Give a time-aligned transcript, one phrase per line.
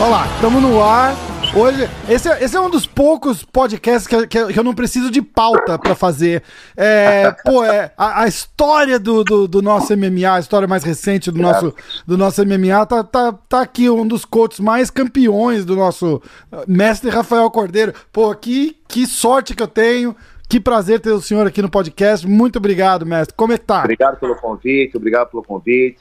[0.00, 1.14] Olha lá, estamos no ar.
[1.54, 5.12] Hoje, esse é, esse é um dos poucos podcasts que, que, que eu não preciso
[5.12, 6.42] de pauta para fazer.
[6.76, 11.30] É, pô, é, a, a história do, do, do, nosso MMA, a história mais recente
[11.30, 11.72] do nosso,
[12.04, 16.20] do nosso MMA, tá, tá, tá aqui, um dos coaches mais campeões do nosso
[16.66, 17.94] mestre Rafael Cordeiro.
[18.12, 20.16] Pô, que, que sorte que eu tenho.
[20.48, 22.26] Que prazer ter o senhor aqui no podcast.
[22.26, 23.34] Muito obrigado, mestre.
[23.36, 23.80] Como é que tá?
[23.80, 25.98] Obrigado pelo convite, obrigado pelo convite.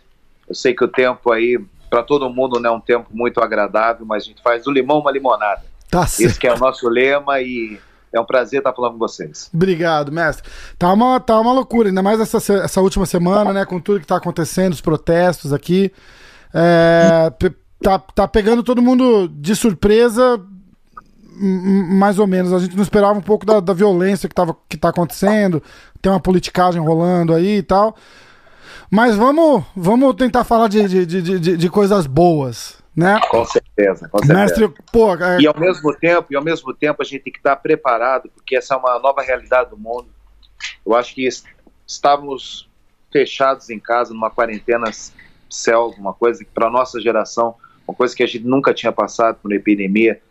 [0.47, 4.05] Eu sei que o tempo aí para todo mundo não é um tempo muito agradável,
[4.05, 5.63] mas a gente faz do limão uma limonada.
[5.89, 6.29] Tá certo.
[6.29, 7.77] Esse que é o nosso lema e
[8.13, 9.49] é um prazer estar falando com vocês.
[9.53, 10.49] Obrigado, mestre.
[10.77, 13.65] Tá uma, tá uma loucura, ainda mais essa, essa última semana, né?
[13.65, 15.91] Com tudo que está acontecendo, os protestos aqui.
[16.53, 17.31] É,
[17.81, 20.41] tá, tá pegando todo mundo de surpresa,
[21.39, 22.53] mais ou menos.
[22.53, 25.61] A gente não esperava um pouco da, da violência que, tava, que tá acontecendo.
[26.01, 27.95] Tem uma politicagem rolando aí e tal.
[28.89, 33.19] Mas vamos, vamos tentar falar de, de, de, de, de coisas boas, né?
[33.29, 34.39] Com certeza, com certeza.
[34.39, 35.41] Mestre, pô, é...
[35.41, 38.55] E ao mesmo tempo, e ao mesmo tempo a gente tem que estar preparado, porque
[38.55, 40.07] essa é uma nova realidade do mundo.
[40.85, 41.27] Eu acho que
[41.85, 42.69] estávamos
[43.11, 44.89] fechados em casa numa quarentena
[45.49, 49.37] selva, uma coisa que para nossa geração, uma coisa que a gente nunca tinha passado
[49.41, 50.21] por uma epidemia.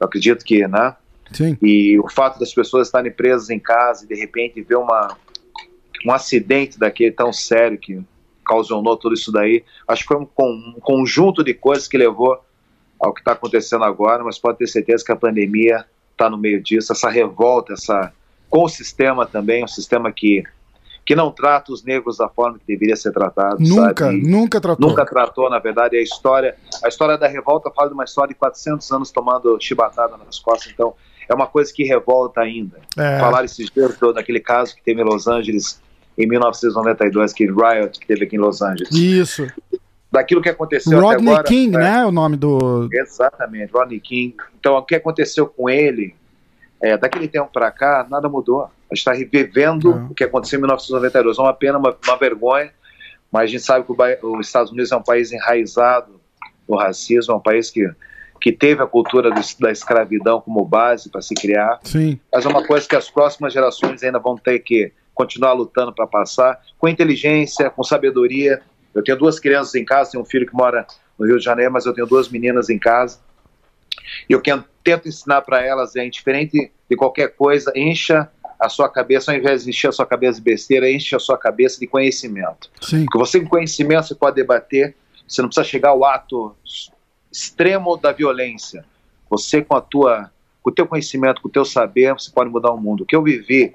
[0.00, 0.94] Eu acredito que, né?
[1.32, 1.56] Sim.
[1.60, 5.16] E o fato das pessoas estarem presas em casa e de repente ver uma
[6.06, 8.00] um acidente daquele tão sério que
[8.46, 9.64] causou tudo isso daí.
[9.86, 10.28] Acho que foi um,
[10.76, 12.38] um conjunto de coisas que levou
[12.98, 16.62] ao que está acontecendo agora, mas pode ter certeza que a pandemia está no meio
[16.62, 18.12] disso, essa revolta, essa
[18.50, 20.42] com o sistema também, um sistema que
[21.08, 23.56] que não trata os negros da forma que deveria ser tratado.
[23.60, 24.20] Nunca, sabe?
[24.20, 24.90] nunca tratou.
[24.90, 28.34] Nunca tratou, na verdade, a história, a história da revolta fala de uma história de
[28.34, 30.92] 400 anos tomando chibatada nas costas, então
[31.26, 32.78] é uma coisa que revolta ainda.
[32.94, 33.18] É.
[33.20, 35.80] Falar esses dias daquele caso que teve em Los Angeles
[36.18, 38.92] em 1992, que Riot, que teve aqui em Los Angeles.
[38.92, 39.46] Isso.
[40.12, 42.04] Daquilo que aconteceu Rodney agora, King, é, né?
[42.04, 42.86] O nome do.
[42.92, 44.36] Exatamente, Rodney King.
[44.60, 46.14] Então, o que aconteceu com ele,
[46.82, 48.68] é, daquele tempo para cá, nada mudou.
[48.90, 49.94] A gente está revivendo é.
[50.10, 51.38] o que aconteceu em 1992.
[51.38, 52.72] É uma pena, uma, uma vergonha,
[53.30, 56.20] mas a gente sabe que o, os Estados Unidos é um país enraizado
[56.68, 57.88] no racismo, é um país que
[58.40, 61.80] que teve a cultura do, da escravidão como base para se criar.
[61.82, 62.20] Sim.
[62.32, 66.06] Mas é uma coisa que as próximas gerações ainda vão ter que continuar lutando para
[66.06, 68.62] passar, com inteligência, com sabedoria.
[68.94, 70.86] Eu tenho duas crianças em casa, tenho um filho que mora
[71.18, 73.18] no Rio de Janeiro, mas eu tenho duas meninas em casa.
[74.28, 78.68] E o que eu tento ensinar para elas é, indiferente de qualquer coisa, encha a
[78.68, 81.78] sua cabeça, ao invés de encher a sua cabeça de besteira, enche a sua cabeça
[81.78, 82.70] de conhecimento.
[82.80, 83.04] Sim.
[83.04, 84.96] Porque você com conhecimento você pode debater,
[85.26, 86.54] você não precisa chegar ao ato
[87.30, 88.84] extremo da violência.
[89.30, 90.30] Você com a tua,
[90.62, 93.02] com o teu conhecimento, com o teu saber, você pode mudar o mundo.
[93.02, 93.72] O que eu vivi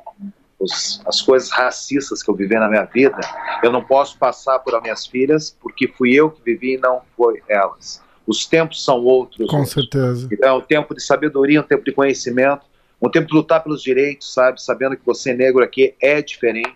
[0.60, 3.20] os, as coisas racistas que eu vivi na minha vida,
[3.62, 7.42] eu não posso passar por minhas filhas, porque fui eu que vivi e não foi
[7.48, 8.02] elas.
[8.26, 9.50] Os tempos são outros.
[9.50, 10.28] Com certeza.
[10.32, 12.66] Então é um tempo de sabedoria, um tempo de conhecimento,
[13.03, 14.62] um tempo de lutar pelos direitos, sabe?
[14.62, 16.74] Sabendo que você negro aqui é diferente.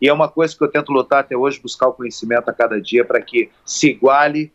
[0.00, 2.80] E é uma coisa que eu tento lutar até hoje, buscar o conhecimento a cada
[2.80, 4.50] dia para que se iguale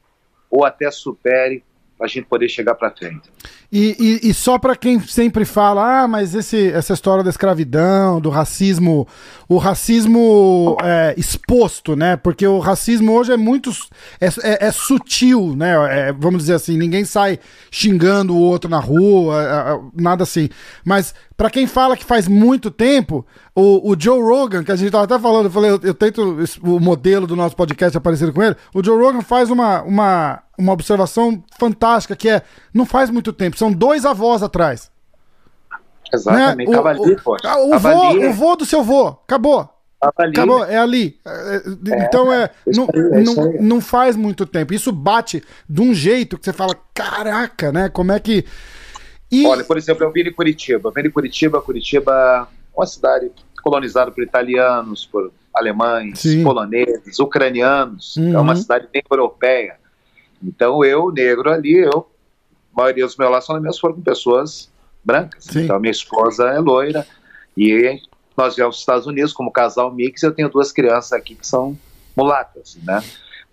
[0.50, 1.64] ou até supere
[2.02, 3.30] a gente poder chegar para frente.
[3.72, 8.20] E, e, e só para quem sempre fala, ah, mas esse, essa história da escravidão,
[8.20, 9.08] do racismo,
[9.48, 12.18] o racismo é, exposto, né?
[12.18, 13.72] Porque o racismo hoje é muito.
[14.20, 15.74] é, é, é sutil, né?
[15.90, 20.50] É, vamos dizer assim, ninguém sai xingando o outro na rua, é, é, nada assim.
[20.84, 23.26] Mas para quem fala que faz muito tempo,
[23.56, 26.38] o, o, Joe Rogan, que a gente tava até falando, eu falei, eu, eu tento
[26.62, 28.56] o modelo do nosso podcast aparecer com ele.
[28.72, 33.58] O Joe Rogan faz uma, uma, uma observação fantástica que é: não faz muito tempo,
[33.58, 34.92] são dois avós atrás.
[36.14, 36.80] Exatamente, né?
[36.80, 39.68] o, ali, o, o, vô, o vô do seu vô, acabou.
[40.20, 40.34] Ali.
[40.34, 41.20] Acabou, é ali.
[41.26, 44.76] É, é, então é, não, aí, não, não faz muito tempo.
[44.76, 47.90] Isso bate de um jeito que você fala, caraca, né?
[47.90, 48.46] Como é que
[49.32, 49.46] e...
[49.46, 50.90] Olha, por exemplo, eu vim de Curitiba.
[50.90, 53.32] Eu vim de Curitiba, Curitiba é uma cidade
[53.64, 56.44] colonizada por italianos, por alemães, Sim.
[56.44, 58.18] poloneses, ucranianos.
[58.18, 58.36] Uhum.
[58.36, 58.60] É uma uhum.
[58.60, 59.78] cidade bem europeia.
[60.44, 62.10] Então eu, negro ali, eu,
[62.74, 64.72] a maioria dos meus relacionamentos foram com pessoas
[65.04, 65.46] brancas.
[65.46, 65.64] Sim.
[65.64, 67.06] Então minha esposa é loira
[67.56, 68.02] e
[68.36, 70.24] nós viemos dos Estados Unidos como casal mix.
[70.24, 71.78] Eu tenho duas crianças aqui que são
[72.16, 73.04] mulatas, né?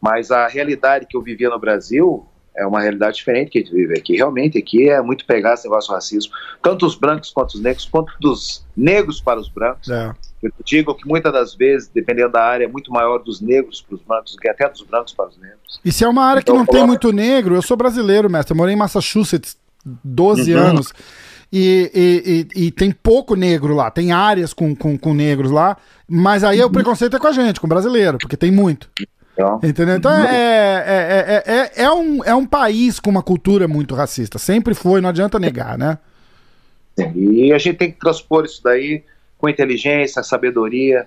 [0.01, 2.27] Mas a realidade que eu vivia no Brasil
[2.59, 4.17] é uma realidade diferente que a gente vive aqui.
[4.17, 6.33] Realmente aqui é muito pegar esse negócio do racismo,
[6.63, 9.89] tanto os brancos quanto os negros, quanto dos negros para os brancos.
[9.89, 10.13] É.
[10.43, 13.95] Eu digo que muitas das vezes, dependendo da área, é muito maior dos negros para
[13.95, 15.81] os brancos do que até dos brancos para os negros.
[15.85, 18.53] E se é uma área então, que não tem muito negro, eu sou brasileiro, mestre,
[18.53, 20.61] eu morei em Massachusetts 12 uhum.
[20.61, 20.93] anos.
[21.53, 25.77] e, e, e, e, tem pouco negro lá, tem áreas com, com, com negros lá,
[26.07, 28.91] mas aí o preconceito é com a gente, com o brasileiro, porque tem muito.
[29.39, 29.97] Então, Entendeu?
[29.97, 34.37] Então é, é, é, é, um, é um país com uma cultura muito racista.
[34.37, 35.97] Sempre foi, não adianta negar, né?
[36.99, 39.05] Sim, e a gente tem que transpor isso daí
[39.39, 41.07] com inteligência, sabedoria.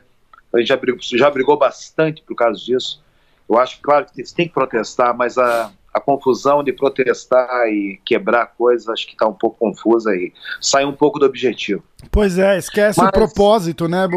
[0.54, 3.04] A gente já brigou, já brigou bastante por causa disso.
[3.50, 8.47] Eu acho, claro, que tem que protestar, mas a, a confusão de protestar e quebrar
[8.57, 11.83] coisas, acho que está um pouco confusa e sai um pouco do objetivo.
[12.09, 14.07] Pois é, esquece Mas, o propósito, né?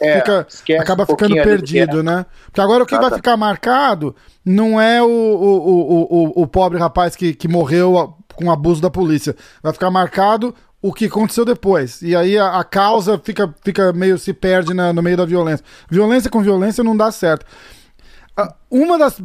[0.00, 2.26] É, Fica, é, acaba um ficando perdido, né?
[2.46, 4.14] Porque agora o que vai ficar marcado
[4.44, 8.90] não é o, o, o, o, o pobre rapaz que, que morreu com abuso da
[8.90, 9.34] polícia.
[9.62, 12.02] Vai ficar marcado o que aconteceu depois.
[12.02, 15.64] E aí a, a causa fica, fica meio se perde na, no meio da violência.
[15.90, 17.44] Violência com violência não dá certo.
[18.70, 19.18] Uma das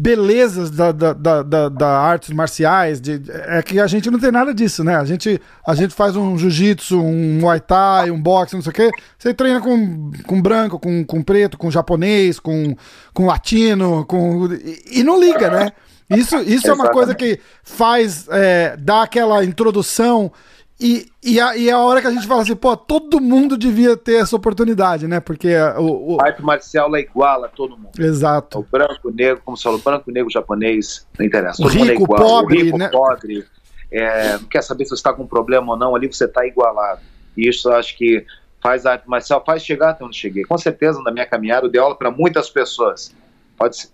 [0.00, 4.54] belezas da, da, da, da, artes marciais de, é que a gente não tem nada
[4.54, 4.96] disso, né?
[4.96, 8.74] A gente, a gente faz um jiu-jitsu, um muay thai, um boxe, não sei o
[8.74, 8.90] quê.
[9.18, 12.74] Você treina com, com branco, com, com preto, com japonês, com,
[13.12, 15.72] com latino, com, e, e não liga, né?
[16.08, 20.32] Isso, isso é uma coisa que faz, é, dar aquela introdução
[20.80, 23.96] e, e, a, e a hora que a gente fala assim, pô, todo mundo devia
[23.96, 25.20] ter essa oportunidade, né?
[25.20, 26.14] Porque o.
[26.14, 26.20] o...
[26.22, 27.90] arte marcial é igual a todo mundo.
[27.98, 28.60] Exato.
[28.60, 31.62] O branco, o negro, como você falou, branco, negro, japonês, não interessa.
[31.62, 32.20] O todo rico, é igual.
[32.20, 32.88] pobre, o rico, né?
[32.88, 33.44] pobre.
[33.92, 36.46] É, não quer saber se você está com um problema ou não, ali você está
[36.46, 37.00] igualado.
[37.36, 38.24] E isso eu acho que
[38.62, 40.44] faz a arte marcial, faz chegar até onde cheguei.
[40.44, 43.14] Com certeza, na minha caminhada, eu dei aula para muitas pessoas.
[43.60, 43.90] Pode ser,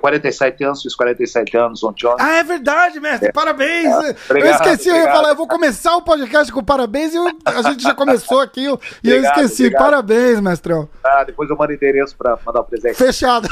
[0.00, 2.12] 47 anos, fiz 47 anos ontem.
[2.18, 3.32] Ah, é verdade, mestre, é.
[3.32, 3.86] parabéns.
[3.86, 4.16] É.
[4.28, 4.96] Obrigado, eu esqueci, obrigado.
[4.96, 7.94] eu ia falar, eu vou começar o podcast com parabéns e eu, a gente já
[7.94, 8.66] começou aqui e
[9.08, 9.66] eu esqueci.
[9.66, 9.84] Obrigado.
[9.84, 10.88] Parabéns, mestrão.
[11.04, 12.96] Ah, depois eu mando endereço para mandar o um presente.
[12.96, 13.48] Fechado.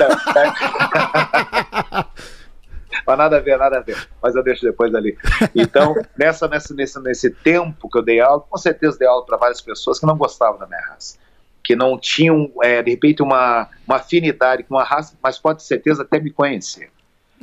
[3.06, 4.08] Mas nada a ver, nada a ver.
[4.20, 5.16] Mas eu deixo depois ali.
[5.54, 9.36] Então, nessa, nessa, nesse, nesse tempo que eu dei aula, com certeza dei aula para
[9.36, 11.21] várias pessoas que não gostavam da minha raça
[11.62, 15.64] que não tinham, é, de repente, uma, uma afinidade com a raça, mas pode ter
[15.64, 16.90] certeza até me conhecer.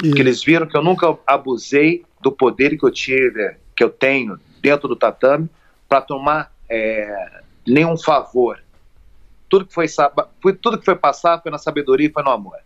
[0.04, 0.13] Isso.
[0.13, 4.39] Que eles viram que eu nunca abusei do poder que eu tive, que eu tenho
[4.62, 5.50] dentro do tatame,
[5.88, 8.62] para tomar é, nenhum favor.
[9.48, 9.88] Tudo que foi,
[10.62, 12.57] tudo que foi passado foi na sabedoria e foi no amor.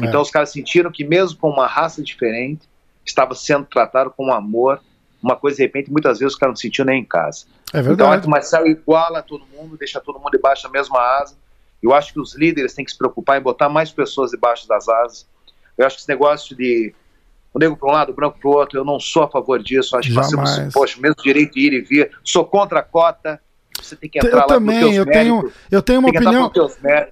[0.00, 0.06] É.
[0.06, 2.68] Então os caras sentiram que mesmo com uma raça diferente,
[3.04, 4.80] estava sendo tratado com amor
[5.22, 7.46] uma coisa, de repente, muitas vezes o cara não sentiu nem em casa.
[7.72, 7.94] É verdade.
[7.94, 11.36] Então, a arte marcial iguala todo mundo, deixa todo mundo debaixo da mesma asa.
[11.82, 14.88] Eu acho que os líderes têm que se preocupar em botar mais pessoas debaixo das
[14.88, 15.26] asas.
[15.76, 16.94] Eu acho que esse negócio de
[17.52, 19.62] o negro para um lado, o branco para o outro, eu não sou a favor
[19.62, 19.94] disso.
[19.94, 22.10] Eu acho que nós temos, poxa, o mesmo direito de ir e vir.
[22.22, 23.40] Sou contra a cota
[23.84, 26.50] você tem que entrar eu lá também, eu tenho, eu tenho uma opinião.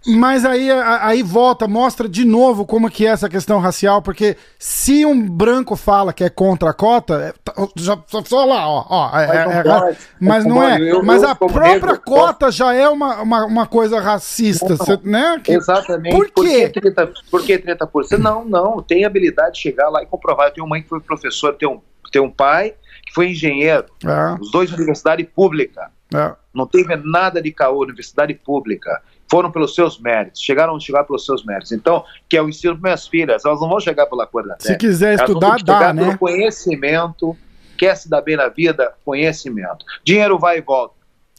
[0.07, 5.05] Mas aí, aí volta, mostra de novo como que é essa questão racial, porque se
[5.05, 9.11] um branco fala que é contra a cota, é, tá, já, só lá, ó, ó
[9.13, 10.81] mas, é, é, é mas não é.
[10.81, 15.01] Eu, mas eu, a própria negro, cota já é uma, uma, uma coisa racista, não,
[15.11, 15.41] né?
[15.43, 16.15] Que, exatamente.
[16.15, 16.71] Por quê?
[16.73, 17.13] Por que 30%?
[17.31, 18.19] Por que 30%?
[18.19, 20.49] Não, não, tem habilidade de chegar lá e comprovar.
[20.49, 21.81] Eu tenho uma mãe que foi professora, tem um,
[22.11, 22.75] tem um pai
[23.07, 24.41] que foi engenheiro, é.
[24.41, 25.91] os dois de universidade pública.
[26.15, 26.35] É.
[26.57, 29.03] Não teve nada de caô, universidade pública.
[29.31, 31.73] Foram pelos seus méritos, chegaram a chegar pelos seus méritos.
[31.73, 34.55] Então, que é o ensino para minhas filhas, elas não vão chegar pela cor da
[34.55, 34.75] terra.
[34.75, 36.05] Se quiser estudar, dá, né?
[36.05, 37.37] Pelo conhecimento,
[37.77, 39.85] quer se dar bem na vida, conhecimento.
[40.03, 40.96] Dinheiro vai e volta.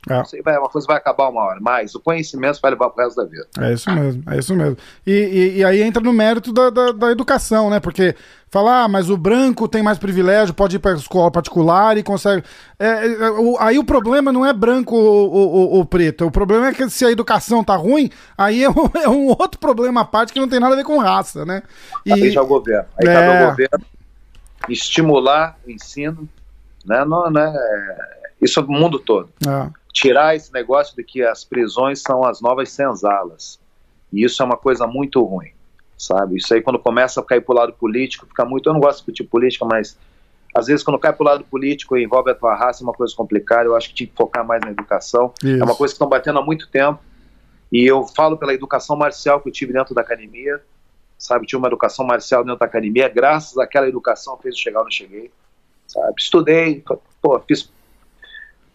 [0.10, 0.24] É.
[0.26, 3.18] Sei, vai, uma coisa vai acabar uma hora, mas o conhecimento vai levar pro resto
[3.18, 3.48] da vida.
[3.60, 4.78] É isso mesmo, é isso mesmo.
[5.06, 7.80] E, e, e aí entra no mérito da, da, da, educação, né?
[7.80, 8.16] Porque
[8.50, 12.44] falar, ah, mas o branco tem mais privilégio, pode ir para escola particular e consegue.
[12.80, 16.26] É, é, o, aí o problema não é branco ou, ou, ou, preto.
[16.26, 19.60] O problema é que se a educação tá ruim, aí é um, é um, outro
[19.60, 21.64] problema à parte que não tem nada a ver com raça, né?
[22.06, 22.88] E, aí já o governo.
[23.02, 23.14] Aí é...
[23.14, 23.86] cabe ao governo
[24.70, 26.28] estimular o ensino,
[26.86, 27.04] né?
[27.04, 27.54] Não, né?
[28.42, 29.30] Isso é o mundo todo.
[29.46, 33.60] É tirar esse negócio de que as prisões são as novas senzalas.
[34.14, 35.52] E isso é uma coisa muito ruim,
[35.98, 36.38] sabe?
[36.38, 38.70] Isso aí quando começa a cair pro lado político, fica muito...
[38.70, 39.98] Eu não gosto de discutir política, mas
[40.56, 43.16] às vezes quando cai pro lado político e envolve a tua raça é uma coisa
[43.16, 45.34] complicada, eu acho que tinha que focar mais na educação.
[45.44, 45.60] Isso.
[45.60, 47.00] É uma coisa que estão batendo há muito tempo.
[47.72, 50.62] E eu falo pela educação marcial que eu tive dentro da academia,
[51.18, 51.48] sabe?
[51.48, 55.08] Tive uma educação marcial dentro da academia, graças àquela educação fez eu chegar onde eu
[55.08, 55.32] cheguei,
[55.88, 56.14] sabe?
[56.20, 56.84] Estudei,
[57.20, 57.72] pô, fiz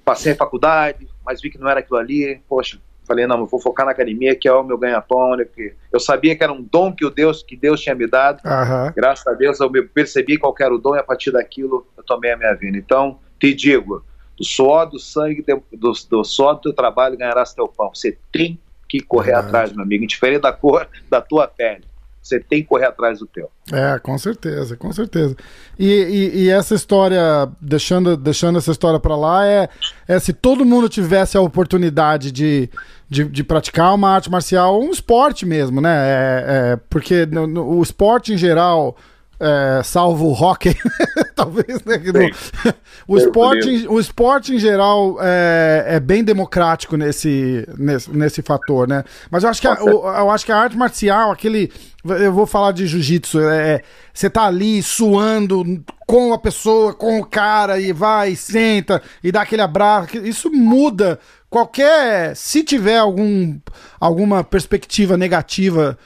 [0.05, 3.85] passei a faculdade, mas vi que não era aquilo ali, poxa, falei, não, vou focar
[3.85, 6.93] na academia, que é o meu ganha-pão, né, que eu sabia que era um dom
[6.93, 8.93] que o Deus, que Deus tinha me dado, uhum.
[8.95, 12.33] graças a Deus eu percebi qual era o dom e a partir daquilo eu tomei
[12.33, 12.77] a minha vida.
[12.77, 14.05] Então, te digo,
[14.37, 17.91] do suor do sangue, do, do suor do teu trabalho ganharás teu pão.
[17.95, 19.39] Você tem que correr uhum.
[19.39, 21.85] atrás, meu amigo, indiferente da cor da tua pele.
[22.23, 23.51] Você tem que correr atrás do teu.
[23.73, 25.37] É, com certeza, com certeza.
[25.77, 29.69] E, e, e essa história, deixando, deixando essa história para lá, é,
[30.07, 32.71] é se todo mundo tivesse a oportunidade de,
[33.09, 35.91] de, de praticar uma arte marcial, um esporte mesmo, né?
[35.91, 38.97] É, é porque no, no, o esporte em geral
[39.43, 40.77] é, salvo o hockey,
[41.35, 41.99] talvez, né?
[41.99, 42.75] No,
[43.09, 49.03] o, esporte, o esporte em geral é, é, bem democrático nesse, nesse, nesse fator, né?
[49.29, 51.73] Mas eu acho que a, o, eu acho que a arte marcial, aquele.
[52.05, 53.83] Eu vou falar de jiu-jitsu, é,
[54.13, 55.65] você tá ali suando
[56.07, 60.19] com a pessoa, com o cara, e vai, e senta, e dá aquele abraço.
[60.19, 61.19] Isso muda
[61.51, 62.37] qualquer.
[62.37, 63.59] Se tiver algum,
[64.01, 65.99] alguma perspectiva negativa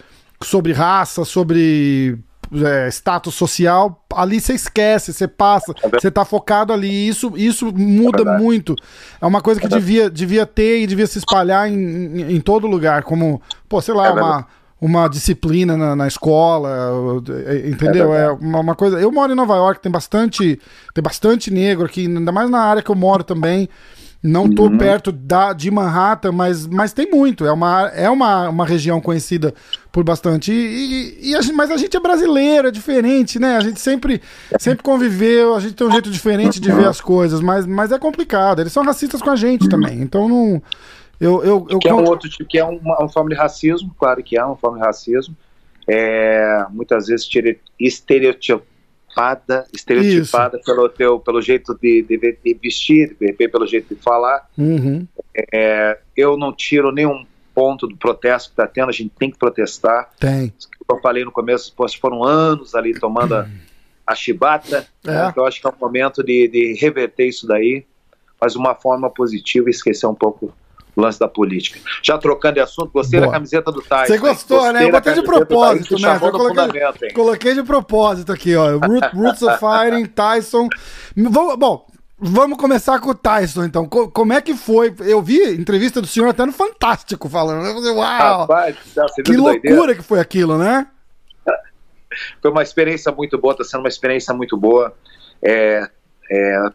[0.42, 2.18] sobre raça, sobre
[2.52, 7.08] é, status social, ali você esquece, você passa, é você tá focado ali.
[7.08, 8.74] Isso, isso muda é muito.
[9.20, 12.40] É uma coisa que é devia, devia ter e devia se espalhar em, em, em
[12.40, 14.46] todo lugar, como, pô, sei lá, é uma,
[14.80, 18.14] uma disciplina na, na escola, é, entendeu?
[18.14, 18.98] É, uma, uma, coisa.
[19.00, 20.60] Eu moro em Nova York, tem bastante,
[20.94, 23.68] tem bastante negro aqui, ainda mais na área que eu moro também.
[24.26, 24.76] Não tô uhum.
[24.76, 27.46] perto da, de Manhattan, mas, mas tem muito.
[27.46, 29.54] É, uma, é uma, uma região conhecida
[29.92, 30.50] por bastante.
[30.50, 33.56] E, e, e a gente, mas a gente é brasileiro, é diferente, né?
[33.56, 34.20] A gente sempre,
[34.58, 37.98] sempre conviveu, a gente tem um jeito diferente de ver as coisas, mas, mas é
[37.98, 38.60] complicado.
[38.60, 40.00] Eles são racistas com a gente também.
[40.00, 40.60] Então não.
[41.20, 41.78] Eu, eu, eu...
[41.78, 44.44] Que é um outro tipo, que é uma, uma forma de racismo, claro que é
[44.44, 45.36] uma forma de racismo.
[45.88, 47.28] É, muitas vezes
[47.78, 48.75] estereotipado
[49.16, 54.48] estereotipada, estereotipada pelo teu, pelo jeito de, de, de vestir, de, pelo jeito de falar.
[54.56, 55.06] Uhum.
[55.52, 59.38] É, eu não tiro nenhum ponto do protesto que está tendo, a gente tem que
[59.38, 60.10] protestar.
[60.20, 60.52] Tem.
[60.88, 63.48] Eu falei no começo, foram anos ali tomando a,
[64.06, 65.10] a chibata, é.
[65.10, 67.84] né, eu acho que é um momento de, de reverter isso daí,
[68.40, 70.52] mas de uma forma positiva e esquecer um pouco o
[70.96, 71.78] lance da política.
[72.02, 73.30] Já trocando de assunto, gostei Boa.
[73.30, 74.06] da camiseta do Tyson.
[74.06, 74.84] Você gostou, né?
[74.84, 76.16] Eu botei de propósito, né?
[76.16, 78.78] Eu coloquei, coloquei, de propósito aqui, ó.
[78.78, 80.68] Roots of Fighting, Tyson.
[81.16, 81.86] Bom,
[82.18, 83.86] Vamos começar com o Tyson, então.
[83.86, 84.94] Como é que foi?
[85.00, 87.78] Eu vi entrevista do senhor até no Fantástico falando.
[87.94, 88.40] Uau!
[88.40, 88.74] Rapaz,
[89.22, 89.94] que loucura doideira.
[89.96, 90.86] que foi aquilo, né?
[92.40, 94.96] Foi uma experiência muito boa, tá sendo uma experiência muito boa.
[95.42, 95.86] É,
[96.30, 96.70] é,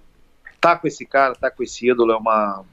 [0.60, 2.64] tá com esse cara, tá com esse ídolo, é uma,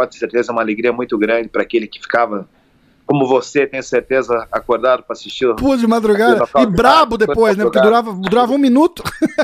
[0.00, 2.48] pode ter certeza, uma alegria muito grande para aquele que ficava,
[3.06, 5.54] como você, tenho certeza, acordado para assistir.
[5.56, 6.44] Pô, de madrugada.
[6.58, 7.64] E brabo depois, né?
[7.64, 9.02] Porque durava, durava um minuto.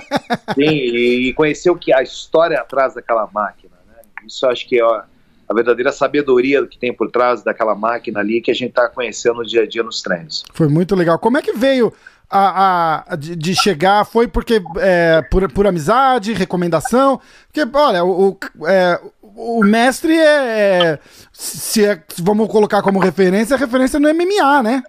[0.55, 3.75] Sim, e, conhecer o que a história atrás daquela máquina.
[3.87, 4.03] Né?
[4.27, 8.51] Isso acho que é a verdadeira sabedoria que tem por trás daquela máquina ali que
[8.51, 10.43] a gente está conhecendo no dia a dia nos treinos.
[10.55, 11.19] Foi muito legal.
[11.19, 11.93] Como é que veio
[12.31, 14.05] a, a de, de, chegar?
[14.05, 17.21] Foi porque é, por, por amizade, recomendação?
[17.47, 19.01] Porque, olha, o, o, é,
[19.37, 20.99] o mestre é, é,
[21.31, 22.03] se é.
[22.19, 24.83] Vamos colocar como referência, a referência no MMA, né?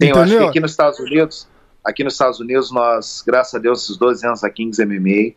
[0.00, 1.48] Sim, eu acho que aqui nos Estados Unidos,
[1.84, 5.34] aqui nos Estados Unidos, nós, graças a Deus, esses 12 anos da Kings MMA,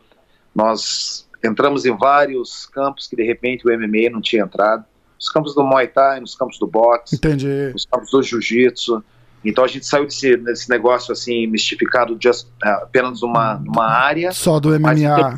[0.54, 4.84] nós entramos em vários campos que de repente o MMA não tinha entrado.
[5.16, 7.72] Nos campos do Muay Thai, nos campos do boxe, Entendi.
[7.72, 9.02] nos campos do Jiu-Jitsu.
[9.44, 14.32] Então a gente saiu desse, desse negócio assim, mistificado just, uh, apenas uma, uma área.
[14.32, 15.34] Só do MMA.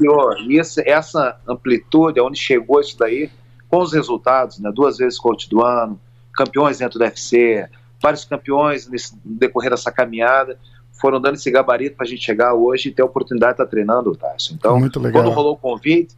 [0.47, 3.31] e esse, essa amplitude, onde chegou isso daí,
[3.69, 4.71] com os resultados, né?
[4.75, 5.99] Duas vezes coach do ano,
[6.35, 7.67] campeões dentro do UFC,
[8.03, 10.59] vários campeões nesse, no decorrer dessa caminhada,
[11.01, 13.65] foram dando esse gabarito para a gente chegar hoje e ter a oportunidade de estar
[13.65, 14.55] tá treinando, Tássio.
[14.55, 14.79] Então,
[15.13, 16.15] quando rolou o convite,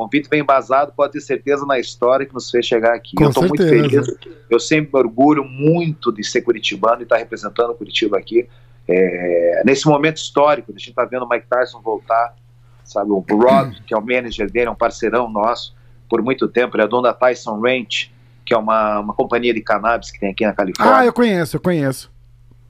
[0.00, 3.14] convite bem embasado, pode ter certeza na história que nos fez chegar aqui.
[3.14, 4.18] Com eu estou muito feliz.
[4.48, 8.48] Eu sempre me orgulho muito de ser curitibano e estar representando Curitiba aqui.
[8.88, 12.34] É, nesse momento histórico, a gente está vendo o Mike Tyson voltar,
[12.82, 13.10] sabe?
[13.10, 15.76] O Rod, que é o manager dele, é um parceirão nosso
[16.08, 16.76] por muito tempo.
[16.76, 18.10] Ele é dono da Tyson Ranch,
[18.46, 20.96] que é uma, uma companhia de cannabis que tem aqui na Califórnia.
[20.96, 22.10] Ah, eu conheço, eu conheço.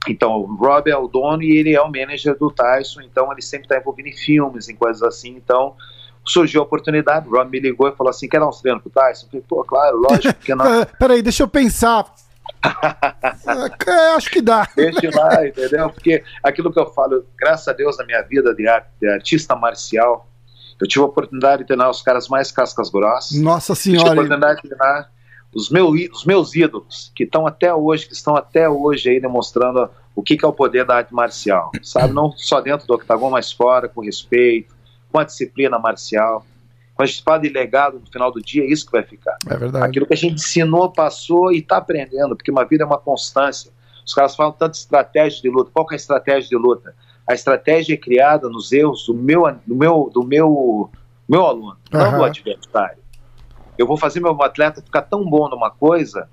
[0.05, 3.41] Então, o Rob é o dono e ele é o manager do Tyson, então ele
[3.41, 5.29] sempre está envolvido em filmes, em coisas assim.
[5.37, 5.75] Então,
[6.25, 8.91] surgiu a oportunidade, o Ron me ligou e falou assim, quer dar uns treinos pro
[8.91, 9.25] Tyson?
[9.25, 10.65] Eu falei, pô, claro, lógico, porque não...
[10.99, 12.05] Peraí, deixa eu pensar.
[13.87, 14.67] é, acho que dá.
[14.75, 15.89] Deixa lá, entendeu?
[15.89, 19.55] Porque aquilo que eu falo, graças a Deus na minha vida de, arte, de artista
[19.55, 20.27] marcial,
[20.79, 23.39] eu tive a oportunidade de treinar os caras mais cascas grossas.
[23.39, 24.01] Nossa senhora.
[24.01, 25.11] Eu tive a oportunidade de treinar
[25.53, 29.89] os, meu, os meus ídolos, que estão até hoje, que estão até hoje aí demonstrando
[30.15, 32.13] o que, que é o poder da arte marcial, sabe?
[32.13, 34.73] Não só dentro do octagon, mas fora, com respeito,
[35.11, 36.45] com a disciplina marcial.
[36.95, 39.37] Quando a gente fala de legado no final do dia, é isso que vai ficar.
[39.49, 39.85] É verdade.
[39.85, 43.71] Aquilo que a gente ensinou, passou e está aprendendo, porque uma vida é uma constância.
[44.05, 45.71] Os caras falam tanto de estratégia de luta.
[45.73, 46.95] Qual é a estratégia de luta?
[47.27, 50.89] A estratégia é criada nos erros do meu, do meu, do meu,
[51.27, 51.99] meu aluno, uhum.
[51.99, 52.97] não do adversário.
[53.77, 56.29] Eu vou fazer meu atleta ficar tão bom numa coisa,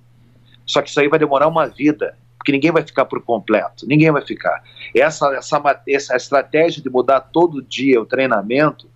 [0.66, 2.16] só que isso aí vai demorar uma vida.
[2.49, 4.62] Porque ninguém vai ficar por completo, ninguém vai ficar.
[4.97, 8.88] Essa, essa, essa estratégia de mudar todo dia o treinamento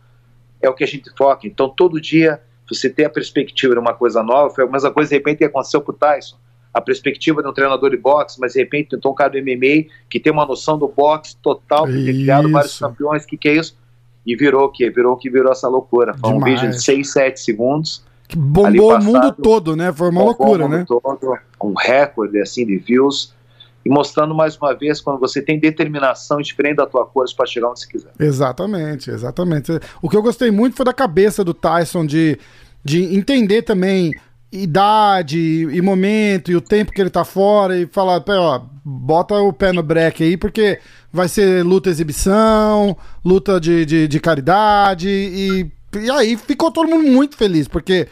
[0.63, 1.47] é o que a gente foca.
[1.47, 5.11] Então, todo dia você ter a perspectiva de uma coisa nova, foi a mesma coisa
[5.11, 6.37] de repente que aconteceu com o Tyson.
[6.73, 9.91] A perspectiva de um treinador de boxe, mas de repente tentou um cara do MMA
[10.09, 13.51] que tem uma noção do boxe total, que tem criado vários campeões, o que, que
[13.51, 13.77] é isso?
[14.25, 14.89] E virou o quê?
[14.89, 16.15] Virou o que virou essa loucura.
[16.15, 16.55] Foi Demais.
[16.55, 18.03] um vídeo de 6, 7 segundos.
[18.27, 19.93] Que bombou passado, o mundo todo, né?
[19.93, 20.87] Foi uma loucura, né?
[20.89, 23.35] Todo, um recorde assim de views
[23.85, 27.47] e mostrando mais uma vez quando você tem determinação e diferente da tua cor para
[27.47, 28.13] chegar onde você quiser.
[28.19, 29.73] Exatamente, exatamente.
[30.01, 32.39] O que eu gostei muito foi da cabeça do Tyson de,
[32.85, 34.13] de entender também
[34.53, 39.53] idade e momento e o tempo que ele tá fora e falar, ó, bota o
[39.53, 40.79] pé no break aí porque
[41.11, 47.09] vai ser luta exibição, luta de, de, de caridade e, e aí ficou todo mundo
[47.09, 48.09] muito feliz porque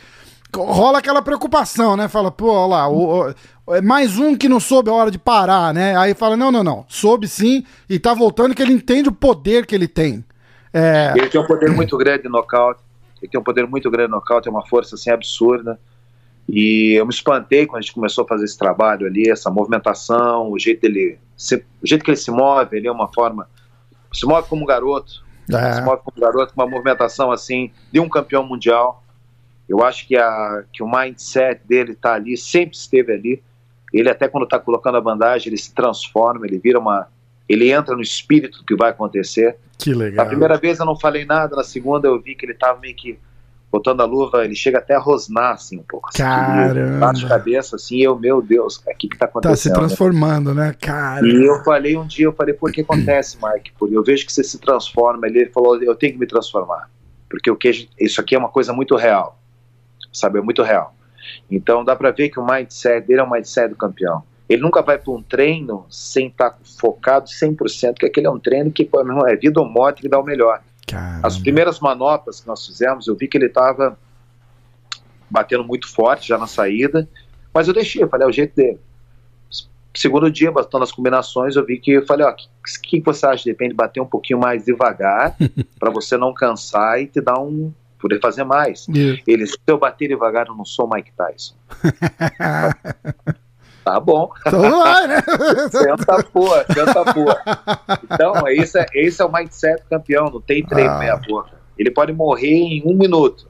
[0.56, 2.08] rola aquela preocupação, né?
[2.08, 3.34] Fala, pô, olha lá, o,
[3.82, 5.96] mais um que não soube a hora de parar, né?
[5.96, 9.66] Aí fala, não, não, não, soube sim e tá voltando que ele entende o poder
[9.66, 10.24] que ele tem.
[10.72, 11.12] É...
[11.16, 12.80] Ele tem um poder muito grande de nocaute,
[13.20, 15.78] ele tem um poder muito grande de nocaute, é uma força assim absurda.
[16.48, 20.50] E eu me espantei quando a gente começou a fazer esse trabalho ali, essa movimentação,
[20.50, 23.48] o jeito dele, se, o jeito que ele se move, ele é uma forma,
[24.12, 25.74] se move como um garoto, é.
[25.74, 29.04] se move como um garoto com uma movimentação assim de um campeão mundial.
[29.68, 33.42] Eu acho que, a, que o mindset dele está ali, sempre esteve ali.
[33.92, 37.08] Ele até quando está colocando a bandagem, ele se transforma, ele vira uma,
[37.48, 39.56] ele entra no espírito do que vai acontecer.
[39.78, 40.24] Que legal.
[40.24, 42.94] A primeira vez eu não falei nada, na segunda eu vi que ele estava meio
[42.94, 43.18] que
[43.72, 46.08] botando a luva, ele chega até a rosnar assim um pouco.
[46.08, 47.06] Assim, Caramba.
[47.06, 49.52] Bate cabeça assim, eu, meu Deus, o que que tá acontecendo?
[49.52, 51.24] Tá se transformando, né, cara?
[51.26, 53.72] E eu falei um dia, eu falei, por que acontece, Mike?
[53.78, 55.24] Porque eu vejo que você se transforma.
[55.28, 56.90] Ele falou, eu tenho que me transformar.
[57.28, 59.40] Porque o que isso aqui é uma coisa muito real
[60.12, 60.38] sabe?
[60.38, 60.94] É muito real.
[61.50, 64.22] Então dá para ver que o mindset dele é o mindset do campeão.
[64.48, 68.38] Ele nunca vai para um treino sem estar tá focado 100%, porque aquele é um
[68.38, 70.60] treino que não é vida ou morte que dá o melhor.
[70.86, 71.26] Caramba.
[71.26, 73.96] As primeiras manoplas que nós fizemos, eu vi que ele estava
[75.30, 77.08] batendo muito forte já na saída,
[77.54, 78.80] mas eu deixei, eu falei, é o jeito dele.
[79.94, 83.26] Segundo dia, bastando as combinações, eu vi que eu falei, ó, o que, que, você
[83.26, 83.44] acha?
[83.44, 85.36] Depende de bater um pouquinho mais devagar,
[85.78, 88.86] para você não cansar e te dar um, poder fazer mais.
[88.88, 89.20] Yeah.
[89.26, 91.54] Ele, se eu bater devagar, eu não sou Mike Tyson.
[93.84, 94.30] tá bom.
[94.46, 95.22] Então vai, né?
[95.70, 97.42] senta porra, senta porra.
[98.04, 100.98] Então, esse é, esse é o mindset campeão, não tem treino ah.
[100.98, 101.60] meia boca.
[101.78, 103.48] Ele pode morrer em um minuto,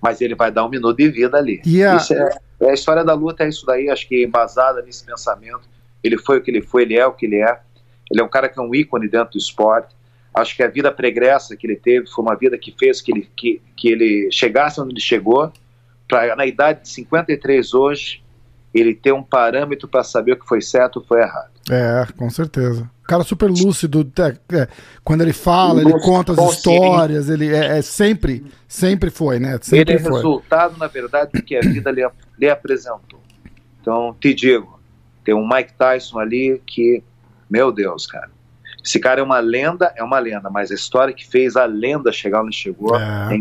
[0.00, 1.60] mas ele vai dar um minuto de vida ali.
[1.66, 2.00] Yeah.
[2.00, 5.70] Isso é, é, a história da luta, é isso daí, acho que embasada nesse pensamento.
[6.02, 7.60] Ele foi o que ele foi, ele é o que ele é.
[8.10, 9.94] Ele é um cara que é um ícone dentro do esporte.
[10.34, 13.28] Acho que a vida pregressa que ele teve foi uma vida que fez que ele,
[13.36, 15.52] que, que ele chegasse onde ele chegou.
[16.08, 18.22] Pra, na idade de 53 hoje,
[18.72, 21.50] ele ter um parâmetro para saber o que foi certo ou foi errado.
[21.70, 22.90] É, com certeza.
[23.04, 24.68] Cara super lúcido, é, é,
[25.04, 29.58] quando ele fala, ele conta as histórias, ele é, é, sempre, sempre foi, né?
[29.60, 30.14] Sempre ele é foi.
[30.14, 33.20] resultado, na verdade, do que a vida lhe, lhe apresentou.
[33.80, 34.80] Então, te digo,
[35.24, 37.02] tem um Mike Tyson ali que,
[37.50, 38.30] meu Deus, cara,
[38.84, 42.12] esse cara é uma lenda, é uma lenda, mas a história que fez a lenda
[42.12, 43.38] chegar onde chegou é,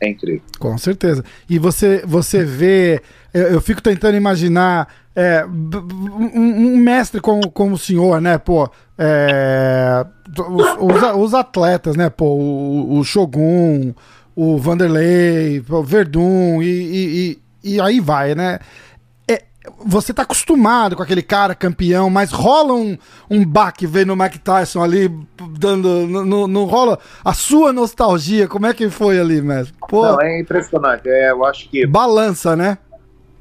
[0.00, 0.42] é, é incrível.
[0.58, 1.24] Com certeza.
[1.48, 3.00] E você, você vê,
[3.32, 8.68] eu, eu fico tentando imaginar é, um, um, mestre como, como o senhor, né, pô,
[8.98, 13.94] é, os, os, os, atletas, né, pô, o, o Shogun,
[14.34, 18.58] o Vanderlei, o Verdun e, e, e, e aí vai, né?
[19.84, 22.98] Você tá acostumado com aquele cara campeão, mas rola um,
[23.30, 25.10] um baque vendo o Mike Tyson ali
[25.58, 26.06] dando.
[26.06, 28.46] Não, não rola a sua nostalgia?
[28.46, 29.74] Como é que foi ali, mesmo?
[29.88, 31.08] Pô, não, é impressionante.
[31.08, 31.86] É, eu acho que.
[31.86, 32.78] Balança, né?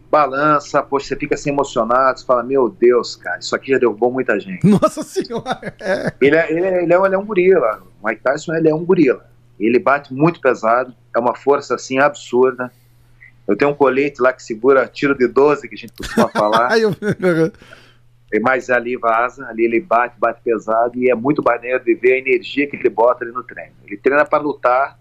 [0.09, 4.11] Balança, pô, você fica assim emocionado, você fala, meu Deus, cara, isso aqui já derrubou
[4.11, 4.65] muita gente.
[4.65, 5.73] Nossa senhora!
[5.81, 6.13] É.
[6.21, 7.81] Ele, é, ele, é, ele, é, ele é um gorila.
[8.01, 9.25] O Mike Tyson ele é um gorila.
[9.59, 12.71] Ele bate muito pesado, é uma força assim absurda
[13.47, 16.69] eu tenho um colete lá que segura tiro de 12, que a gente costuma falar.
[18.41, 22.17] Mas ali vaza, ali ele bate, bate pesado e é muito maneiro de ver a
[22.17, 23.73] energia que ele bota ali no treino.
[23.85, 24.97] Ele treina para lutar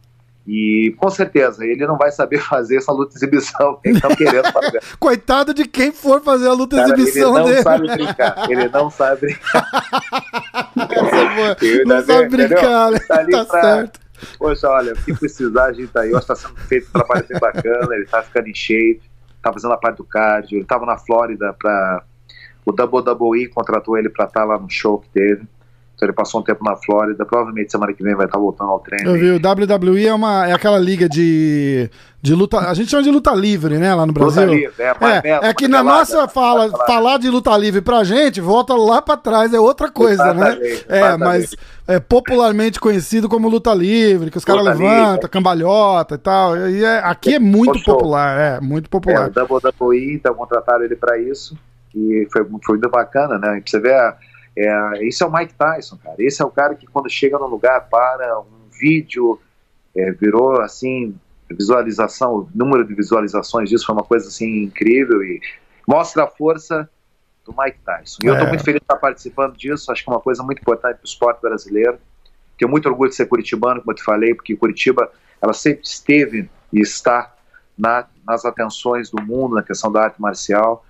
[0.46, 4.82] e com certeza ele não vai saber fazer essa luta exibição que estão querendo fazer.
[4.98, 7.56] Coitado de quem for fazer a luta de exibição ele dele.
[7.56, 9.70] Ele não sabe brincar, ele não sabe brincar.
[11.86, 12.98] não sabe brincar, né?
[12.98, 13.62] tá, tá pra...
[13.62, 14.01] certo.
[14.38, 16.10] Poxa, olha, se precisar, a gente tá aí.
[16.10, 19.02] Hoje está sendo feito um trabalho bem bacana, ele tá ficando em shape,
[19.42, 22.04] tá fazendo a parte do cardio, ele tava na Flórida para
[22.64, 25.46] o WWE contratou ele para estar tá lá no show que teve.
[26.02, 28.80] Então ele passou um tempo na Flórida, provavelmente semana que vem vai estar voltando ao
[28.80, 29.10] treino.
[29.10, 31.88] Eu vi, o WWE é, uma, é aquela liga de,
[32.20, 34.42] de luta, a gente chama de luta livre, né, lá no Brasil.
[34.42, 35.28] Luta livre, é.
[35.28, 39.16] É, é que na nossa fala, falar de luta livre pra gente, volta lá pra
[39.16, 40.58] trás, é outra coisa, né?
[40.88, 41.54] É, mas
[41.86, 46.56] é popularmente conhecido como luta livre, que os caras levantam, cambalhota e tal.
[46.68, 49.30] E é, aqui é muito popular, é, muito popular.
[49.36, 51.56] É, o WWE, então contrataram ele pra isso,
[51.94, 53.60] e foi, foi muito bacana, né?
[53.60, 54.16] Pra você ver a
[54.56, 56.16] é, esse é o Mike Tyson, cara.
[56.18, 59.40] Esse é o cara que quando chega no lugar para um vídeo,
[59.96, 61.14] é, virou assim,
[61.48, 65.40] visualização, o número de visualizações disso foi uma coisa assim incrível e
[65.86, 66.88] mostra a força
[67.44, 68.18] do Mike Tyson.
[68.22, 68.30] E é.
[68.30, 70.96] eu estou muito feliz de estar participando disso, acho que é uma coisa muito importante
[70.96, 71.98] para o esporte brasileiro.
[72.58, 75.10] Tenho muito orgulho de ser curitibano, como eu te falei, porque Curitiba
[75.40, 77.34] ela sempre esteve e está
[77.76, 80.84] na, nas atenções do mundo na questão da arte marcial.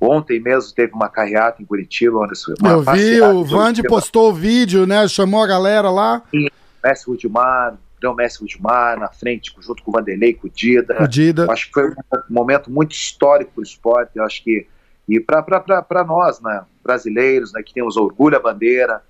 [0.00, 2.18] Ontem mesmo teve uma carreata em Curitiba.
[2.18, 5.08] Onde Eu vi, o Vande postou o vídeo, né?
[5.08, 6.22] Chamou a galera lá.
[6.30, 6.48] Sim,
[6.82, 11.02] Mestre Rudimar, o Mestre Rudimar na frente, junto com o Vanderlei, com o Dida.
[11.02, 11.50] O Dida.
[11.50, 11.94] Acho que foi um
[12.28, 14.10] momento muito histórico para o esporte.
[14.16, 14.66] Eu acho que.
[15.08, 19.02] E para nós, né, brasileiros, né, que temos orgulho à bandeira.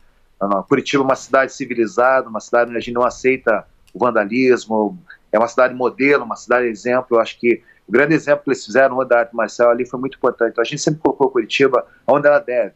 [0.69, 4.99] Curitiba é uma cidade civilizada, uma cidade onde a gente não aceita o vandalismo,
[5.33, 7.17] é uma cidade modelo, uma cidade exemplo.
[7.17, 10.17] Eu acho que o grande exemplo que eles fizeram da arte marcial ali foi muito
[10.17, 10.53] importante.
[10.53, 12.73] Então, a gente sempre colocou Curitiba onde ela deve.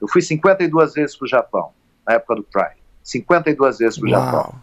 [0.00, 1.70] Eu fui 52 vezes para o Japão,
[2.06, 2.80] na época do Pride.
[3.02, 4.54] 52 vezes para o Japão.